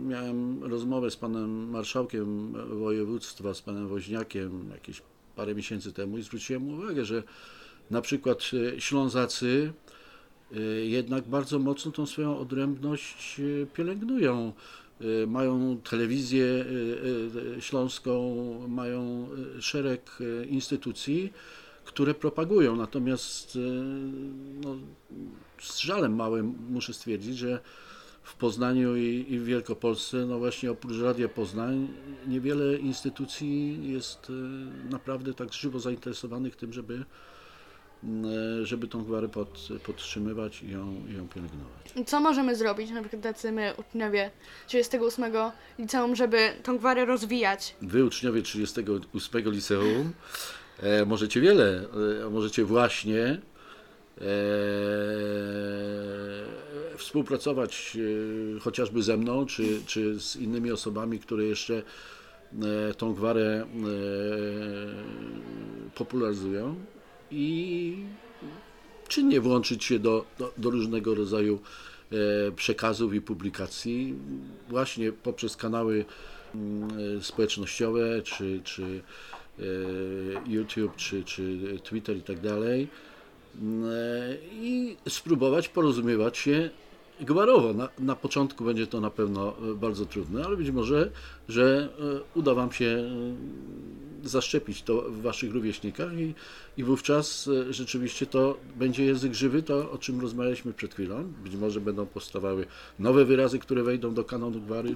miałem 0.08 0.64
rozmowę 0.64 1.12
z 1.12 1.16
panem 1.16 1.70
marszałkiem 1.70 2.54
województwa, 2.80 3.54
z 3.54 3.62
panem 3.62 3.88
Woźniakiem 3.88 4.70
jakieś 4.74 5.02
parę 5.36 5.56
miesięcy 5.56 5.94
temu 5.94 6.18
i 6.18 6.24
zwróciłem 6.24 6.70
uwagę, 6.70 7.06
że 7.06 7.24
na 7.92 8.02
przykład 8.02 8.52
e, 8.76 8.82
Ślązacy 8.82 9.74
e, 10.52 10.60
jednak 10.86 11.28
bardzo 11.28 11.60
mocno 11.60 11.92
tą 11.92 12.06
swoją 12.06 12.38
odrębność 12.38 13.42
pielęgnują. 13.74 14.54
Mają 15.28 15.78
telewizję 15.90 16.66
śląską, 17.60 18.36
mają 18.68 19.30
szereg 19.60 20.20
instytucji, 20.48 21.34
które 21.86 22.14
propagują. 22.14 22.76
Natomiast 22.76 23.58
no, 24.64 24.76
z 25.62 25.78
żalem 25.80 26.16
małym 26.16 26.56
muszę 26.70 26.94
stwierdzić, 26.94 27.38
że 27.38 27.60
w 28.24 28.36
Poznaniu 28.36 28.96
i, 28.96 29.26
i 29.30 29.40
w 29.40 29.46
Wielkopolsce, 29.46 30.18
no 30.18 30.40
właśnie 30.40 30.72
oprócz 30.72 31.02
Radia 31.02 31.30
Poznań, 31.30 31.88
niewiele 32.28 32.78
instytucji 32.78 33.80
jest 33.92 34.30
e, 34.30 34.34
naprawdę 34.92 35.34
tak 35.34 35.54
żywo 35.54 35.80
zainteresowanych 35.80 36.56
tym, 36.56 36.74
żeby, 36.74 37.06
e, 38.04 38.66
żeby 38.66 38.88
tą 38.88 39.04
gwarę 39.04 39.30
pod, 39.30 39.68
podtrzymywać 39.86 40.64
i 40.64 40.72
ją, 40.72 40.96
ją 41.08 41.28
pielęgnować. 41.28 41.94
Co 42.06 42.20
możemy 42.20 42.56
zrobić, 42.56 42.92
na 42.92 43.02
przykład 43.02 43.22
tacy 43.22 43.52
my 43.52 43.74
uczniowie 43.78 44.32
38 44.68 45.26
liceum, 45.80 46.16
żeby 46.16 46.54
tą 46.64 46.78
gwarę 46.78 47.06
rozwijać? 47.06 47.76
Wy, 47.82 48.06
uczniowie 48.06 48.42
38 48.42 49.52
liceum, 49.52 50.14
e, 50.80 51.06
możecie 51.06 51.42
wiele, 51.42 51.86
e, 52.26 52.30
możecie 52.30 52.66
właśnie 52.66 53.42
e, 54.22 54.24
współpracować 56.98 57.98
e, 58.58 58.60
chociażby 58.60 59.04
ze 59.04 59.18
mną, 59.18 59.46
czy, 59.46 59.82
czy 59.86 60.20
z 60.20 60.36
innymi 60.36 60.72
osobami, 60.72 61.20
które 61.20 61.44
jeszcze 61.44 61.74
e, 61.74 62.94
tą 62.94 63.14
gwarę 63.14 63.66
popularyzują 65.96 66.76
i 67.32 67.96
czynnie 69.08 69.42
włączyć 69.42 69.84
się 69.84 70.00
do, 70.00 70.26
do, 70.40 70.54
do 70.58 70.70
różnego 70.70 71.16
rodzaju 71.16 71.60
przekazów 72.56 73.14
i 73.14 73.22
publikacji, 73.22 74.16
właśnie 74.70 75.12
poprzez 75.12 75.58
kanały 75.58 76.06
mm, 76.56 77.22
społecznościowe, 77.22 78.22
czy, 78.22 78.62
czy 78.64 79.02
YouTube, 80.48 80.96
czy, 80.96 81.24
czy 81.24 81.60
Twitter 81.84 82.18
i 82.18 82.22
tak 82.22 82.40
dalej. 82.40 82.88
I 84.52 84.98
spróbować 85.08 85.70
porozumiewać 85.70 86.38
się 86.38 86.70
gwarowo. 87.22 87.74
Na, 87.74 87.90
na 88.00 88.16
początku 88.16 88.64
będzie 88.64 88.88
to 88.88 89.02
na 89.02 89.10
pewno 89.10 89.54
e, 89.72 89.76
bardzo 89.76 90.06
trudne, 90.06 90.46
ale 90.46 90.58
być 90.58 90.72
może, 90.72 91.12
że 91.50 91.90
e, 92.00 92.40
uda 92.40 92.54
Wam 92.54 92.72
się 92.72 92.86
e, 92.86 94.28
zaszczepić 94.28 94.82
to 94.82 95.02
w 95.02 95.22
Waszych 95.22 95.52
rówieśnikach 95.52 96.14
i, 96.14 96.34
i 96.78 96.84
wówczas 96.84 97.50
rzeczywiście 97.70 98.26
to 98.26 98.58
będzie 98.76 99.06
język 99.06 99.34
żywy, 99.34 99.64
to 99.64 99.92
o 99.92 99.98
czym 99.98 100.22
rozmawialiśmy 100.22 100.74
przed 100.74 100.94
chwilą. 100.94 101.24
Być 101.44 101.56
może 101.56 101.82
będą 101.82 102.06
powstawały 102.06 102.66
nowe 103.00 103.26
wyrazy, 103.26 103.60
które 103.60 103.84
wejdą 103.84 104.14
do 104.14 104.24
kanonu 104.24 104.62
gwary. 104.62 104.96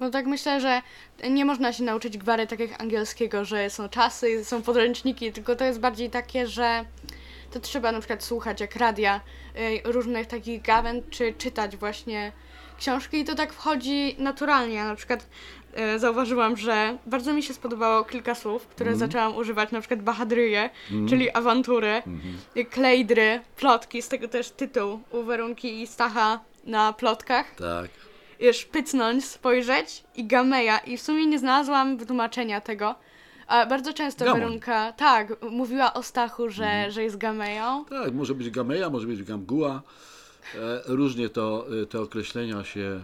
Bo 0.00 0.10
tak 0.10 0.26
myślę, 0.26 0.60
że 0.60 0.82
nie 1.30 1.44
można 1.44 1.72
się 1.72 1.84
nauczyć 1.84 2.18
gwary 2.18 2.46
tak 2.46 2.60
jak 2.60 2.82
angielskiego, 2.82 3.44
że 3.44 3.70
są 3.70 3.88
czasy, 3.88 4.44
są 4.44 4.62
podręczniki, 4.62 5.32
tylko 5.32 5.56
to 5.56 5.64
jest 5.64 5.80
bardziej 5.80 6.10
takie, 6.10 6.46
że 6.46 6.84
to 7.52 7.60
trzeba 7.60 7.92
na 7.92 7.98
przykład 7.98 8.24
słuchać 8.24 8.60
jak 8.60 8.76
radia 8.76 9.20
y, 9.86 9.92
różnych 9.92 10.26
takich 10.26 10.62
gawęd, 10.62 11.10
czy 11.10 11.34
czytać 11.38 11.76
właśnie 11.76 12.32
książki 12.78 13.16
i 13.18 13.24
to 13.24 13.34
tak 13.34 13.52
wchodzi 13.52 14.16
naturalnie. 14.18 14.74
Ja 14.74 14.84
na 14.88 14.94
przykład 14.94 15.26
y, 15.94 15.98
zauważyłam, 15.98 16.56
że 16.56 16.98
bardzo 17.06 17.32
mi 17.32 17.42
się 17.42 17.54
spodobało 17.54 18.04
kilka 18.04 18.34
słów, 18.34 18.66
które 18.66 18.96
zaczęłam 18.96 19.36
używać, 19.36 19.70
na 19.70 19.80
przykład 19.80 20.02
bahadryje, 20.02 20.70
czyli 21.08 21.30
awantury, 21.30 22.02
y, 22.56 22.64
klejdry, 22.64 23.40
plotki, 23.56 24.02
z 24.02 24.08
tego 24.08 24.28
też 24.28 24.50
tytuł 24.50 25.00
u 25.10 25.22
Werunki 25.22 25.82
i 25.82 25.86
Stacha 25.86 26.40
na 26.64 26.92
plotkach 26.92 27.54
Tak. 27.54 27.90
szpycnąć, 28.52 29.24
spojrzeć 29.24 30.04
i 30.16 30.24
gameja. 30.24 30.78
I 30.78 30.96
w 30.96 31.02
sumie 31.02 31.26
nie 31.26 31.38
znalazłam 31.38 31.96
wytłumaczenia 31.96 32.60
tego. 32.60 32.94
A 33.46 33.66
bardzo 33.66 33.92
często 33.92 34.24
Gamoń. 34.24 34.40
Werunka, 34.40 34.92
tak, 34.92 35.42
mówiła 35.50 35.94
o 35.94 36.02
Stachu, 36.02 36.50
że, 36.50 36.90
że 36.90 37.02
jest 37.02 37.16
gameją. 37.16 37.84
Tak, 37.84 38.12
może 38.14 38.34
być 38.34 38.50
gameja, 38.50 38.90
może 38.90 39.06
być 39.06 39.22
gamguła. 39.22 39.82
E, 40.54 40.82
Różnie 40.86 41.28
to, 41.28 41.66
e, 41.82 41.86
te 41.86 42.00
określenia 42.00 42.64
się 42.64 43.00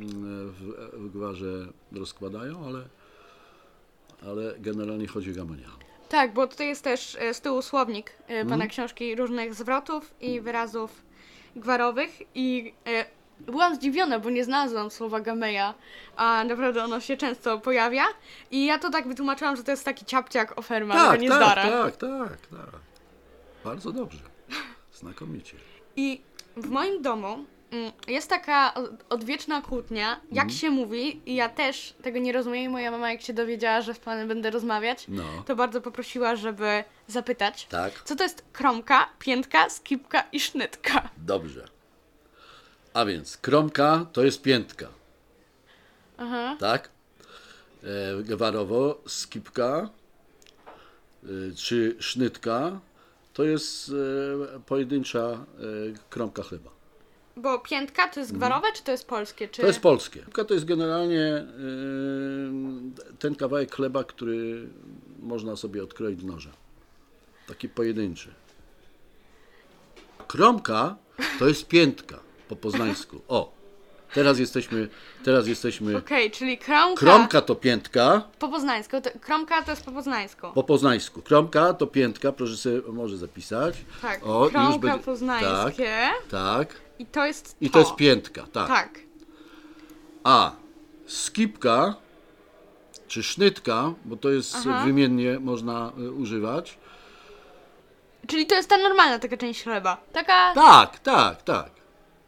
mm, 0.00 0.50
w, 0.50 0.62
w 0.92 1.10
gwarze 1.10 1.66
rozkładają, 1.92 2.66
ale, 2.66 2.82
ale 4.30 4.54
generalnie 4.58 5.06
chodzi 5.06 5.30
o 5.30 5.34
gamenia. 5.34 5.68
Tak, 6.08 6.34
bo 6.34 6.46
tutaj 6.46 6.66
jest 6.68 6.84
też 6.84 7.16
e, 7.20 7.34
z 7.34 7.40
tyłu 7.40 7.62
słownik 7.62 8.12
pana 8.48 8.66
książki 8.66 9.14
różnych 9.16 9.54
zwrotów 9.54 10.14
i 10.20 10.40
wyrazów 10.40 11.02
gwarowych 11.56 12.10
i 12.34 12.74
byłam 13.46 13.74
zdziwiona, 13.74 14.18
bo 14.18 14.30
nie 14.30 14.44
znalazłam 14.44 14.90
słowa 14.90 15.20
gameja, 15.20 15.74
a 16.16 16.44
naprawdę 16.44 16.84
ono 16.84 17.00
się 17.00 17.16
często 17.16 17.58
pojawia 17.58 18.04
i 18.50 18.66
ja 18.66 18.78
to 18.78 18.90
tak 18.90 19.08
wytłumaczyłam, 19.08 19.56
że 19.56 19.64
to 19.64 19.70
jest 19.70 19.84
taki 19.84 20.04
ciapciak 20.04 20.58
oferma, 20.58 20.94
Tak, 20.94 21.20
nie 21.20 21.28
tak, 21.28 21.36
zdara. 21.36 21.62
tak, 21.62 21.96
tak, 21.96 22.46
tak. 22.46 22.80
Bardzo 23.64 23.92
dobrze. 23.92 24.20
Znakomicie. 24.92 25.56
I 25.96 26.20
w 26.56 26.70
moim 26.70 27.02
domu 27.02 27.44
mm, 27.70 27.92
jest 28.08 28.30
taka 28.30 28.74
odwieczna 29.08 29.62
kłótnia, 29.62 30.08
jak 30.32 30.44
Mhm. 30.44 30.50
się 30.50 30.70
mówi, 30.70 31.20
i 31.26 31.34
ja 31.34 31.48
też 31.48 31.94
tego 32.02 32.18
nie 32.18 32.32
rozumiem. 32.32 32.72
Moja 32.72 32.90
mama, 32.90 33.12
jak 33.12 33.22
się 33.22 33.32
dowiedziała, 33.32 33.80
że 33.80 33.94
z 33.94 33.98
panem 33.98 34.28
będę 34.28 34.50
rozmawiać, 34.50 35.04
No. 35.08 35.22
to 35.46 35.56
bardzo 35.56 35.80
poprosiła, 35.80 36.36
żeby 36.36 36.84
zapytać, 37.06 37.66
Tak. 37.66 37.92
co 38.04 38.16
to 38.16 38.22
jest 38.22 38.44
kromka, 38.52 39.08
piętka, 39.18 39.70
skipka 39.70 40.22
i 40.32 40.40
sznytka. 40.40 41.08
Dobrze. 41.16 41.68
A 42.94 43.04
więc 43.04 43.36
kromka 43.36 44.06
to 44.12 44.24
jest 44.24 44.42
piętka, 44.42 44.88
Aha. 46.18 46.56
tak? 46.60 46.88
E, 47.84 48.22
Gwarowo, 48.22 49.00
skipka 49.06 49.90
e, 51.24 51.26
czy 51.56 51.96
sznytka 51.98 52.80
to 53.32 53.44
jest 53.44 53.92
e, 54.56 54.60
pojedyncza 54.60 55.20
e, 55.20 55.38
kromka 56.10 56.42
chleba. 56.42 56.70
Bo 57.36 57.58
piętka 57.58 58.08
to 58.08 58.20
jest 58.20 58.32
gwarowe, 58.32 58.66
czy 58.74 58.82
to 58.84 58.92
jest 58.92 59.06
polskie? 59.06 59.48
Czy... 59.48 59.62
Mhm. 59.62 59.62
To 59.62 59.66
jest 59.66 59.80
polskie. 59.80 60.20
Skipka 60.20 60.44
to 60.44 60.54
jest 60.54 60.66
generalnie 60.66 61.24
e, 61.24 61.46
ten 63.18 63.34
kawałek 63.34 63.74
chleba, 63.74 64.04
który 64.04 64.68
można 65.22 65.56
sobie 65.56 65.82
odkroić 65.82 66.22
nożem. 66.22 66.52
Taki 67.48 67.68
pojedynczy. 67.68 68.34
Kromka 70.28 70.96
to 71.38 71.48
jest 71.48 71.68
piętka 71.68 72.29
po 72.50 72.56
poznańsku. 72.56 73.20
O, 73.28 73.52
teraz 74.14 74.38
jesteśmy, 74.38 74.88
teraz 75.24 75.46
jesteśmy. 75.46 75.96
Okej, 75.96 76.30
czyli 76.30 76.58
kromka, 76.58 77.00
Kromka 77.00 77.40
to 77.40 77.54
piętka 77.54 78.22
po 78.38 78.48
poznańsku. 78.48 79.00
To, 79.00 79.10
kromka 79.20 79.62
to 79.62 79.70
jest 79.70 79.84
po 79.84 79.92
poznańsku. 79.92 80.52
po 80.54 80.62
poznańsku. 80.64 81.22
Kromka 81.22 81.74
to 81.74 81.86
piętka, 81.86 82.32
proszę 82.32 82.56
sobie 82.56 82.80
może 82.92 83.16
zapisać. 83.16 83.74
Tak, 84.02 84.26
O, 84.26 84.48
kromka 84.50 84.78
będzie- 84.78 85.04
poznańskie. 85.04 86.08
Tak, 86.30 86.30
tak. 86.30 86.74
I 86.98 87.06
to 87.06 87.26
jest 87.26 87.56
I 87.60 87.70
to 87.70 87.78
jest 87.78 87.94
piętka, 87.94 88.46
tak. 88.52 88.68
Tak. 88.68 88.98
A 90.24 90.52
skipka 91.06 91.94
czy 93.08 93.22
sznytka, 93.22 93.92
bo 94.04 94.16
to 94.16 94.30
jest 94.30 94.56
Aha. 94.56 94.82
wymiennie 94.84 95.38
można 95.40 95.92
y, 95.98 96.12
używać. 96.12 96.78
Czyli 98.26 98.46
to 98.46 98.54
jest 98.54 98.68
ta 98.68 98.78
normalna 98.78 99.18
taka 99.18 99.36
część 99.36 99.62
chleba. 99.62 99.96
Taka... 100.12 100.54
Tak, 100.54 100.98
tak, 100.98 101.42
tak. 101.42 101.79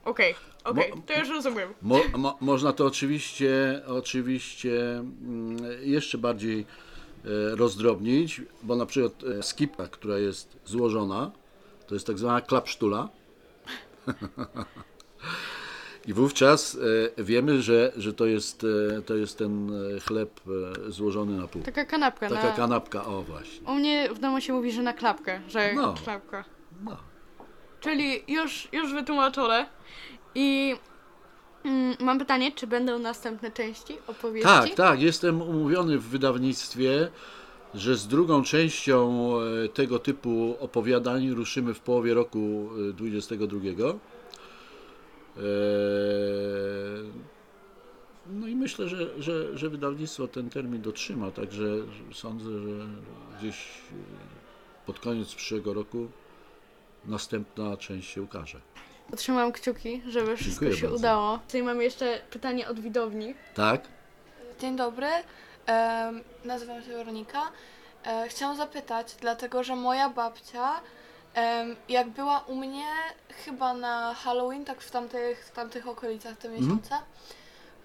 Okej, 0.04 0.34
okej, 0.64 0.90
Mo- 0.90 1.02
to 1.06 1.18
już 1.18 1.28
rozumiem. 1.28 1.74
Mo, 1.82 2.00
mo, 2.16 2.38
można 2.40 2.72
to 2.72 2.86
oczywiście, 2.86 3.82
oczywiście 3.86 4.98
mm, 4.98 5.56
jeszcze 5.82 6.18
bardziej 6.18 6.60
e, 6.60 6.66
rozdrobnić, 7.56 8.40
bo 8.62 8.76
na 8.76 8.86
przykład 8.86 9.12
e, 9.38 9.42
skipka, 9.42 9.86
która 9.88 10.18
jest 10.18 10.56
złożona, 10.64 11.30
to 11.86 11.94
jest 11.94 12.06
tak 12.06 12.18
zwana 12.18 12.40
klapsztula. 12.40 13.08
I 16.06 16.12
wówczas 16.12 16.78
e, 17.18 17.22
wiemy, 17.24 17.62
że, 17.62 17.92
że 17.96 18.12
to, 18.12 18.26
jest, 18.26 18.66
to 19.06 19.16
jest 19.16 19.38
ten 19.38 19.72
chleb 20.06 20.40
złożony 20.88 21.36
na 21.38 21.48
pół. 21.48 21.62
Taka 21.62 21.84
kanapka. 21.84 22.28
Taka 22.28 22.48
na... 22.48 22.52
kanapka, 22.52 23.04
o 23.04 23.22
właśnie. 23.22 23.68
U 23.68 23.74
mnie 23.74 24.08
w 24.14 24.18
domu 24.18 24.40
się 24.40 24.52
mówi, 24.52 24.72
że 24.72 24.82
na 24.82 24.92
klapkę, 24.92 25.40
że 25.48 25.72
No. 25.74 25.94
klapka. 26.04 26.44
No. 26.84 27.11
Czyli 27.82 28.22
już, 28.28 28.68
już 28.72 28.92
wytłumaczone. 28.92 29.66
I 30.34 30.76
mm, 31.64 31.96
mam 32.00 32.18
pytanie, 32.18 32.52
czy 32.52 32.66
będą 32.66 32.98
następne 32.98 33.50
części 33.50 33.96
opowieści? 34.06 34.48
Tak, 34.48 34.74
tak, 34.74 35.02
jestem 35.02 35.42
umówiony 35.42 35.98
w 35.98 36.08
wydawnictwie, 36.08 37.08
że 37.74 37.96
z 37.96 38.06
drugą 38.06 38.42
częścią 38.42 39.32
e, 39.64 39.68
tego 39.68 39.98
typu 39.98 40.56
opowiadań 40.60 41.30
ruszymy 41.30 41.74
w 41.74 41.80
połowie 41.80 42.14
roku 42.14 42.70
e, 42.90 42.92
22. 42.92 43.58
E, 43.86 43.92
No 48.30 48.48
i 48.48 48.56
myślę, 48.56 48.88
że, 48.88 49.22
że, 49.22 49.58
że 49.58 49.70
wydawnictwo 49.70 50.28
ten 50.28 50.50
termin 50.50 50.82
dotrzyma, 50.82 51.30
także 51.30 51.64
sądzę, 52.12 52.50
że 52.60 52.86
gdzieś 53.38 53.56
e, 53.56 53.94
pod 54.86 55.00
koniec 55.00 55.34
przyszłego 55.34 55.74
roku 55.74 56.08
następna 57.04 57.76
część 57.76 58.10
się 58.10 58.22
ukaże. 58.22 58.60
Trzymam 59.16 59.52
kciuki, 59.52 60.02
żeby 60.08 60.36
wszystko 60.36 60.64
Dziękuję 60.64 60.80
się 60.80 60.86
bardzo. 60.86 60.96
udało. 60.98 61.38
Tutaj 61.38 61.62
mamy 61.62 61.84
jeszcze 61.84 62.20
pytanie 62.30 62.68
od 62.68 62.80
widowni. 62.80 63.34
Tak? 63.54 63.80
Dzień 64.60 64.76
dobry, 64.76 65.08
nazywam 66.44 66.82
się 66.82 66.88
Weronika. 66.88 67.42
E, 68.04 68.28
chciałam 68.28 68.56
zapytać, 68.56 69.16
dlatego 69.20 69.64
że 69.64 69.76
moja 69.76 70.08
babcia, 70.08 70.80
jak 71.88 72.08
była 72.08 72.38
u 72.40 72.54
mnie 72.54 72.84
chyba 73.44 73.74
na 73.74 74.14
Halloween, 74.14 74.64
tak 74.64 74.80
w 74.80 74.90
tamtych, 74.90 75.46
w 75.46 75.50
tamtych 75.50 75.88
okolicach 75.88 76.36
te 76.38 76.48
miesiące, 76.48 76.94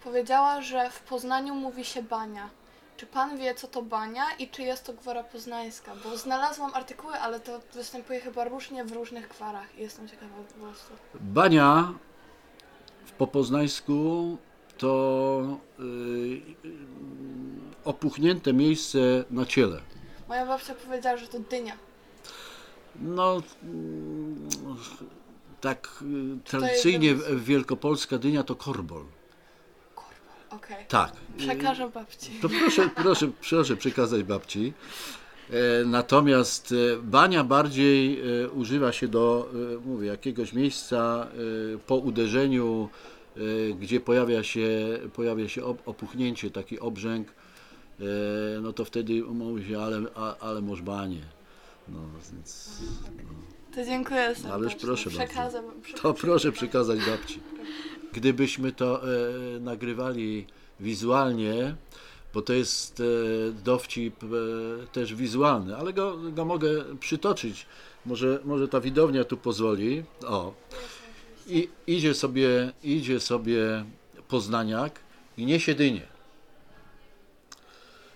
powiedziała, 0.04 0.62
że 0.62 0.90
w 0.90 1.00
Poznaniu 1.00 1.56
mówi 1.56 1.86
się 1.86 2.04
bania. 2.04 2.50
Czy 2.98 3.06
pan 3.06 3.38
wie, 3.38 3.56
co 3.56 3.68
to 3.68 3.82
bania 3.82 4.24
i 4.40 4.48
czy 4.48 4.62
jest 4.62 4.86
to 4.86 4.94
gwara 4.94 5.24
poznańska? 5.24 5.92
Bo 6.04 6.18
znalazłam 6.18 6.72
artykuły, 6.74 7.14
ale 7.14 7.40
to 7.40 7.60
występuje 7.74 8.20
chyba 8.20 8.44
różnie 8.44 8.86
w 8.86 8.92
różnych 8.92 9.28
gwarach 9.28 9.78
i 9.78 9.82
jestem 9.82 10.08
ciekawa 10.08 10.36
po 10.36 10.66
prostu. 10.66 10.94
Bania 11.20 11.94
w 13.06 13.12
popoznańsku 13.12 14.38
to 14.78 15.58
y, 15.80 15.84
y, 15.84 16.42
opuchnięte 17.86 18.54
miejsce 18.54 19.00
na 19.32 19.46
ciele. 19.46 19.82
Moja 20.28 20.46
babcia 20.46 20.76
powiedziała, 20.76 21.18
że 21.18 21.28
to 21.28 21.40
dynia. 21.40 21.78
No, 22.96 23.42
mm, 23.64 24.50
tak 25.62 25.90
y, 26.02 26.44
tradycyjnie 26.44 27.16
Wielkopolska 27.36 28.18
dynia 28.18 28.44
to 28.44 28.56
korbol. 28.56 29.06
Okej. 30.58 30.86
Tak. 30.88 31.12
Przekażę 31.38 31.90
babci. 31.90 32.32
To 32.42 32.50
proszę, 32.50 32.90
proszę, 32.96 33.30
proszę 33.50 33.76
przekazać 33.76 34.24
babci. 34.24 34.74
E, 35.50 35.86
Natomiast 35.86 36.72
e, 36.72 36.98
bania 37.04 37.44
bardziej 37.44 38.20
e, 38.44 38.50
używa 38.50 38.92
się 38.92 39.08
do, 39.08 39.50
mówię, 39.86 40.08
jakiegoś 40.08 40.54
miejsca 40.54 41.28
po 41.88 41.96
uderzeniu, 41.96 42.90
gdzie 43.80 44.00
pojawia 44.00 44.44
się, 44.44 45.00
pojawia 45.14 45.50
się 45.50 45.62
op- 45.62 45.78
opuchnięcie, 45.86 46.52
taki 46.52 46.80
obrzęk, 46.80 47.28
no 48.62 48.74
to 48.74 48.86
wtedy 48.86 49.24
mówi 49.24 49.68
się, 49.70 49.80
ale, 49.82 50.02
ale 50.40 50.62
masz 50.62 50.82
banie. 50.82 51.22
No, 51.88 52.00
więc 52.34 52.70
To 53.76 53.86
dziękuję 53.86 54.20
serdecznie. 54.26 54.52
Ależ 54.54 54.76
proszę 54.76 55.10
bardzo. 55.10 55.64
To 56.02 56.14
proszę 56.14 56.52
przekazać 56.52 57.00
babci. 57.00 57.40
Gdybyśmy 58.14 58.72
to 58.72 59.02
e, 59.04 59.60
nagrywali 59.60 60.46
wizualnie, 60.80 61.76
bo 62.34 62.42
to 62.42 62.54
jest 62.54 63.00
e, 63.00 63.04
dowcip 63.64 64.24
e, 64.24 64.28
też 64.88 65.16
wizualny, 65.16 65.78
ale 65.78 65.94
go, 65.94 66.18
go 66.18 66.46
mogę 66.46 66.98
przytoczyć. 67.00 67.66
Może, 68.06 68.40
może 68.46 68.68
ta 68.68 68.82
widownia 68.82 69.24
tu 69.24 69.38
pozwoli. 69.38 70.04
O. 70.26 70.54
I 71.48 71.70
idzie 71.88 72.14
sobie, 72.14 72.72
idzie 72.84 73.20
sobie 73.20 73.86
poznaniak 74.28 75.00
i 75.38 75.46
niesie 75.46 75.76
dynię. 75.76 76.08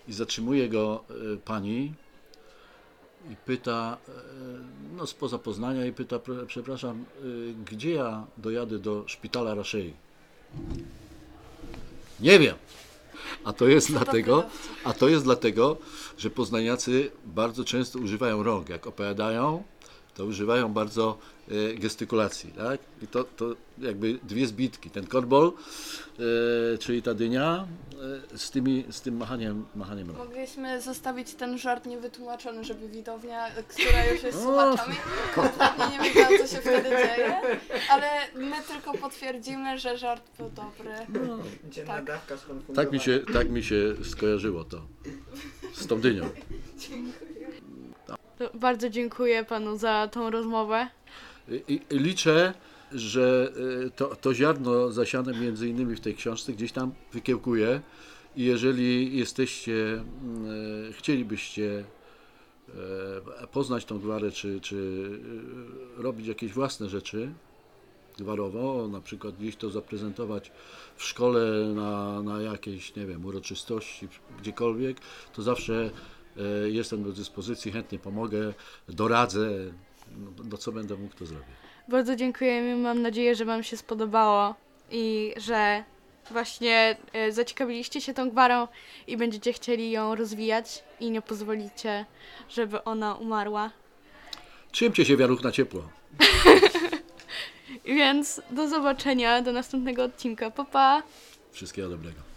I 0.08 0.14
zatrzymuje 0.14 0.70
go 0.70 1.04
e, 1.10 1.38
pani 1.38 1.94
i 3.30 3.36
pyta, 3.36 3.98
e, 4.08 4.12
no 4.98 5.08
spoza 5.08 5.38
Poznania 5.38 5.86
i 5.86 5.94
pyta, 5.94 6.20
"Pro- 6.20 6.46
przepraszam, 6.46 7.06
y, 7.24 7.54
gdzie 7.72 7.92
ja 7.92 8.26
dojadę 8.38 8.80
do 8.80 9.04
szpitala 9.08 9.56
Raszei? 9.56 9.94
Nie 12.20 12.40
wiem. 12.40 12.56
A 13.44 13.54
to 13.54 13.68
jest 13.68 13.92
dlatego, 13.92 14.44
a 14.84 14.94
to 14.94 15.10
jest 15.10 15.24
dlatego, 15.24 15.78
że 16.18 16.30
poznaniacy 16.30 17.12
bardzo 17.26 17.64
często 17.66 18.00
używają 18.00 18.44
rąk. 18.44 18.70
Jak 18.70 18.88
opowiadają, 18.88 19.64
to 20.16 20.26
używają 20.26 20.74
bardzo 20.74 21.18
e, 21.52 21.74
gestykulacji, 21.74 22.52
tak? 22.52 22.80
I 23.02 23.08
to, 23.08 23.24
to 23.24 23.56
jakby 23.78 24.20
dwie 24.24 24.48
zbitki. 24.48 24.90
Ten 24.90 25.08
korbol, 25.08 25.54
e, 26.74 26.78
czyli 26.78 27.02
ta 27.02 27.14
dynia, 27.14 27.68
e, 28.34 28.38
z, 28.38 28.52
tymi, 28.52 28.86
z 28.90 29.02
tym 29.02 29.18
machaniem, 29.18 29.66
machaniem 29.76 30.08
rąk. 30.08 30.20
Mogliśmy 30.20 30.82
zostawić 30.82 31.34
ten 31.34 31.58
żart 31.58 31.86
niewytłumaczony, 31.86 32.64
żeby 32.64 32.88
widownia, 32.88 33.48
która 33.68 34.06
już 34.06 34.24
jest 34.24 34.42
słuchaczami, 34.42 34.96
kompletnie 35.36 35.86
nie 35.92 36.04
wiedziała, 36.04 36.28
co 36.28 36.48
się 36.56 36.62
wtedy 36.62 36.90
dzieje, 36.90 37.42
ale 37.90 38.08
my 38.36 38.56
tylko 38.68 38.94
potwierdzimy, 38.94 39.80
że 39.80 39.98
żart 39.98 40.24
był 40.38 40.50
dobry. 40.50 40.92
Dzienna 41.70 42.02
Tak. 42.02 42.28
Tak 42.76 42.92
mi 42.92 43.00
się, 43.00 43.20
tak 43.34 43.50
mi 43.50 43.64
się 43.64 43.96
skojarzyło 44.04 44.64
to 44.64 44.82
z 45.74 45.88
tą 45.88 46.02
dynią. 46.02 46.30
To 46.82 47.31
bardzo 48.54 48.90
dziękuję 48.90 49.46
panu 49.46 49.78
za 49.78 50.08
tą 50.12 50.30
rozmowę. 50.30 50.88
I, 51.68 51.82
i 51.90 52.00
liczę, 52.00 52.54
że 52.92 53.52
e, 53.86 53.90
to, 53.90 54.16
to 54.16 54.34
ziarno 54.34 54.92
zasiane 54.92 55.34
między 55.34 55.70
innymi 55.70 55.96
w 55.96 56.00
tej 56.00 56.16
książce 56.16 56.54
gdzieś 56.54 56.72
tam 56.72 56.92
wykiełkuje 57.14 57.82
i 58.36 58.44
jeżeli 58.44 59.18
jesteście, 59.18 59.74
mm, 59.74 60.90
e, 60.90 60.94
chcielibyście 60.94 61.84
e, 63.42 63.48
poznać 63.48 63.86
tą 63.86 64.00
gwarę, 64.00 64.32
czy, 64.32 64.62
czy 64.62 65.10
robić 65.98 66.28
jakieś 66.28 66.54
własne 66.54 66.90
rzeczy 66.90 67.32
gwarowo, 68.18 68.88
na 68.88 69.02
przykład 69.02 69.36
gdzieś 69.36 69.56
to 69.56 69.70
zaprezentować 69.70 70.52
w 70.96 71.04
szkole 71.04 71.74
na, 71.76 72.24
na 72.24 72.42
jakiejś, 72.42 72.96
nie 72.96 73.06
wiem, 73.06 73.26
uroczystości, 73.26 74.08
gdziekolwiek, 74.40 74.98
to 75.34 75.42
zawsze 75.42 75.90
jestem 76.72 77.04
do 77.04 77.12
dyspozycji, 77.12 77.72
chętnie 77.72 78.00
pomogę, 78.00 78.54
doradzę, 78.90 79.50
no, 80.18 80.32
no 80.50 80.58
co 80.58 80.72
będę 80.72 80.96
mógł, 80.96 81.16
to 81.16 81.26
zrobię. 81.26 81.46
Bardzo 81.88 82.16
dziękujemy. 82.16 82.76
Mam 82.76 83.02
nadzieję, 83.02 83.36
że 83.36 83.46
Wam 83.46 83.64
się 83.64 83.78
spodobało 83.78 84.56
i 84.92 85.34
że 85.38 85.84
właśnie 86.32 86.98
e, 87.14 87.32
zaciekawiliście 87.32 88.02
się 88.02 88.14
tą 88.14 88.30
gwarą 88.30 88.68
i 89.08 89.18
będziecie 89.18 89.54
chcieli 89.54 89.92
ją 89.92 90.16
rozwijać 90.16 90.84
i 91.00 91.12
nie 91.12 91.22
pozwolicie, 91.22 92.06
żeby 92.50 92.84
ona 92.84 93.16
umarła. 93.16 93.72
Trzymcie 94.72 95.06
się 95.06 95.18
wiaruch 95.18 95.44
na 95.44 95.52
ciepło. 95.52 95.90
Więc 97.86 98.42
do 98.52 98.68
zobaczenia, 98.68 99.42
do 99.42 99.52
następnego 99.54 100.04
odcinka. 100.04 100.52
Pa, 100.52 100.66
pa! 100.66 101.04
Wszystkiego 101.52 101.90
dobrego. 101.90 102.31